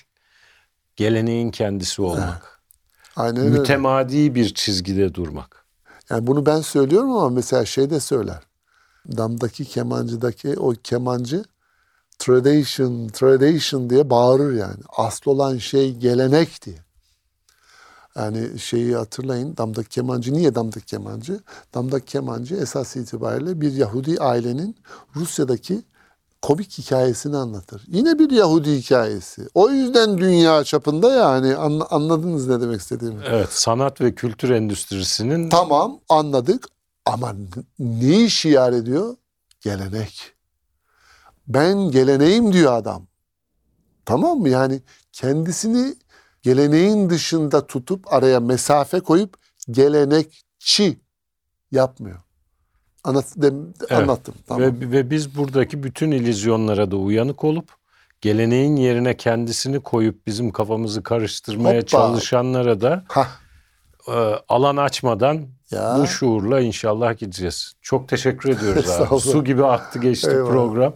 geleneğin 0.95 1.51
kendisi 1.51 2.01
olmak. 2.01 2.61
aynen 3.15 3.37
öyle. 3.37 3.59
Mütemadi 3.59 4.35
bir 4.35 4.53
çizgide 4.53 5.13
durmak. 5.13 5.62
Yani 6.09 6.27
bunu 6.27 6.45
ben 6.45 6.61
söylüyorum 6.61 7.11
ama 7.11 7.29
mesela 7.29 7.65
şey 7.65 7.89
de 7.89 7.99
söyler. 7.99 8.43
Damdaki 9.17 9.65
kemancıdaki 9.65 10.59
o 10.59 10.73
kemancı 10.83 11.43
tradition, 12.19 13.07
tradition 13.07 13.89
diye 13.89 14.09
bağırır 14.09 14.53
yani. 14.53 14.79
Asıl 14.97 15.31
olan 15.31 15.57
şey 15.57 15.95
gelenek 15.95 16.65
diye. 16.65 16.77
Yani 18.15 18.59
şeyi 18.59 18.95
hatırlayın 18.95 19.57
damdaki 19.57 19.89
kemancı 19.89 20.33
niye 20.33 20.55
damdaki 20.55 20.85
kemancı? 20.85 21.39
Damdaki 21.73 22.05
kemancı 22.05 22.55
esas 22.55 22.95
itibariyle 22.95 23.61
bir 23.61 23.73
Yahudi 23.73 24.19
ailenin 24.19 24.75
Rusya'daki 25.15 25.83
komik 26.43 26.77
hikayesini 26.77 27.37
anlatır. 27.37 27.83
Yine 27.87 28.19
bir 28.19 28.29
Yahudi 28.29 28.75
hikayesi. 28.77 29.47
O 29.53 29.69
yüzden 29.69 30.17
dünya 30.17 30.63
çapında 30.63 31.13
yani 31.15 31.55
Anla- 31.55 31.87
anladınız 31.89 32.47
ne 32.47 32.61
demek 32.61 32.81
istediğimi. 32.81 33.23
Evet 33.27 33.49
sanat 33.51 34.01
ve 34.01 34.15
kültür 34.15 34.49
endüstrisinin 34.49 35.49
Tamam 35.49 35.99
anladık 36.09 36.65
ama 37.05 37.33
n- 37.33 37.47
neyi 37.79 38.29
şiar 38.29 38.73
ediyor? 38.73 39.15
Gelenek. 39.61 40.33
Ben 41.47 41.91
geleneğim 41.91 42.53
diyor 42.53 42.73
adam. 42.73 43.07
Tamam 44.05 44.37
mı? 44.39 44.49
Yani 44.49 44.81
kendisini 45.11 45.95
geleneğin 46.41 47.09
dışında 47.09 47.67
tutup 47.67 48.13
araya 48.13 48.39
mesafe 48.39 48.99
koyup 48.99 49.37
gelenekçi 49.71 50.99
yapmıyor. 51.71 52.19
Anlat, 53.03 53.25
dem- 53.37 53.73
Evet. 53.79 53.91
Anlattım. 53.91 54.35
Tamam. 54.47 54.61
ve, 54.63 54.91
ve 54.91 55.09
biz 55.09 55.37
buradaki 55.37 55.83
bütün 55.83 56.11
illüzyonlara 56.11 56.91
da 56.91 56.95
uyanık 56.95 57.43
olup 57.43 57.69
geleneğin 58.21 58.75
yerine 58.75 59.17
kendisini 59.17 59.79
koyup 59.79 60.27
bizim 60.27 60.51
kafamızı 60.51 61.03
karıştırmaya 61.03 61.75
Hoppa. 61.81 61.87
çalışanlara 61.87 62.81
da 62.81 63.03
Hah, 63.07 63.27
e, 64.07 64.11
alan 64.49 64.77
açmadan 64.77 65.41
ya. 65.71 65.97
bu 65.99 66.07
şuurla 66.07 66.59
inşallah 66.59 67.17
gideceğiz. 67.17 67.73
Çok 67.81 68.07
teşekkür 68.09 68.49
ediyoruz 68.49 68.89
abi. 69.11 69.19
Su 69.19 69.43
gibi 69.43 69.65
aktı 69.65 69.99
geçti 69.99 70.29
Eyvallah. 70.29 70.49
program. 70.49 70.93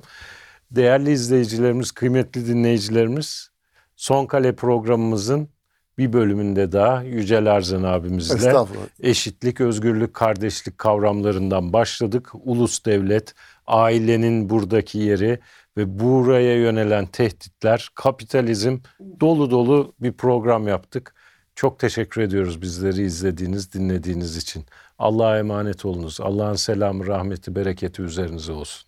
Değerli 0.71 1.11
izleyicilerimiz, 1.11 1.91
kıymetli 1.91 2.47
dinleyicilerimiz, 2.47 3.49
Son 3.95 4.25
Kale 4.25 4.55
programımızın 4.55 5.49
bir 5.97 6.13
bölümünde 6.13 6.71
daha 6.71 7.03
Yücel 7.03 7.51
Arzan 7.51 7.83
abimizle 7.83 8.53
eşitlik, 8.99 9.61
özgürlük, 9.61 10.13
kardeşlik 10.13 10.77
kavramlarından 10.77 11.73
başladık. 11.73 12.31
Ulus 12.33 12.85
devlet, 12.85 13.35
ailenin 13.67 14.49
buradaki 14.49 14.97
yeri 14.97 15.39
ve 15.77 15.99
buraya 15.99 16.57
yönelen 16.57 17.05
tehditler, 17.05 17.89
kapitalizm 17.95 18.77
dolu 19.19 19.51
dolu 19.51 19.93
bir 19.99 20.11
program 20.11 20.67
yaptık. 20.67 21.13
Çok 21.55 21.79
teşekkür 21.79 22.21
ediyoruz 22.21 22.61
bizleri 22.61 23.01
izlediğiniz, 23.01 23.73
dinlediğiniz 23.73 24.37
için. 24.37 24.65
Allah'a 24.99 25.39
emanet 25.39 25.85
olunuz. 25.85 26.21
Allah'ın 26.21 26.55
selamı, 26.55 27.07
rahmeti, 27.07 27.55
bereketi 27.55 28.01
üzerinize 28.01 28.51
olsun. 28.51 28.86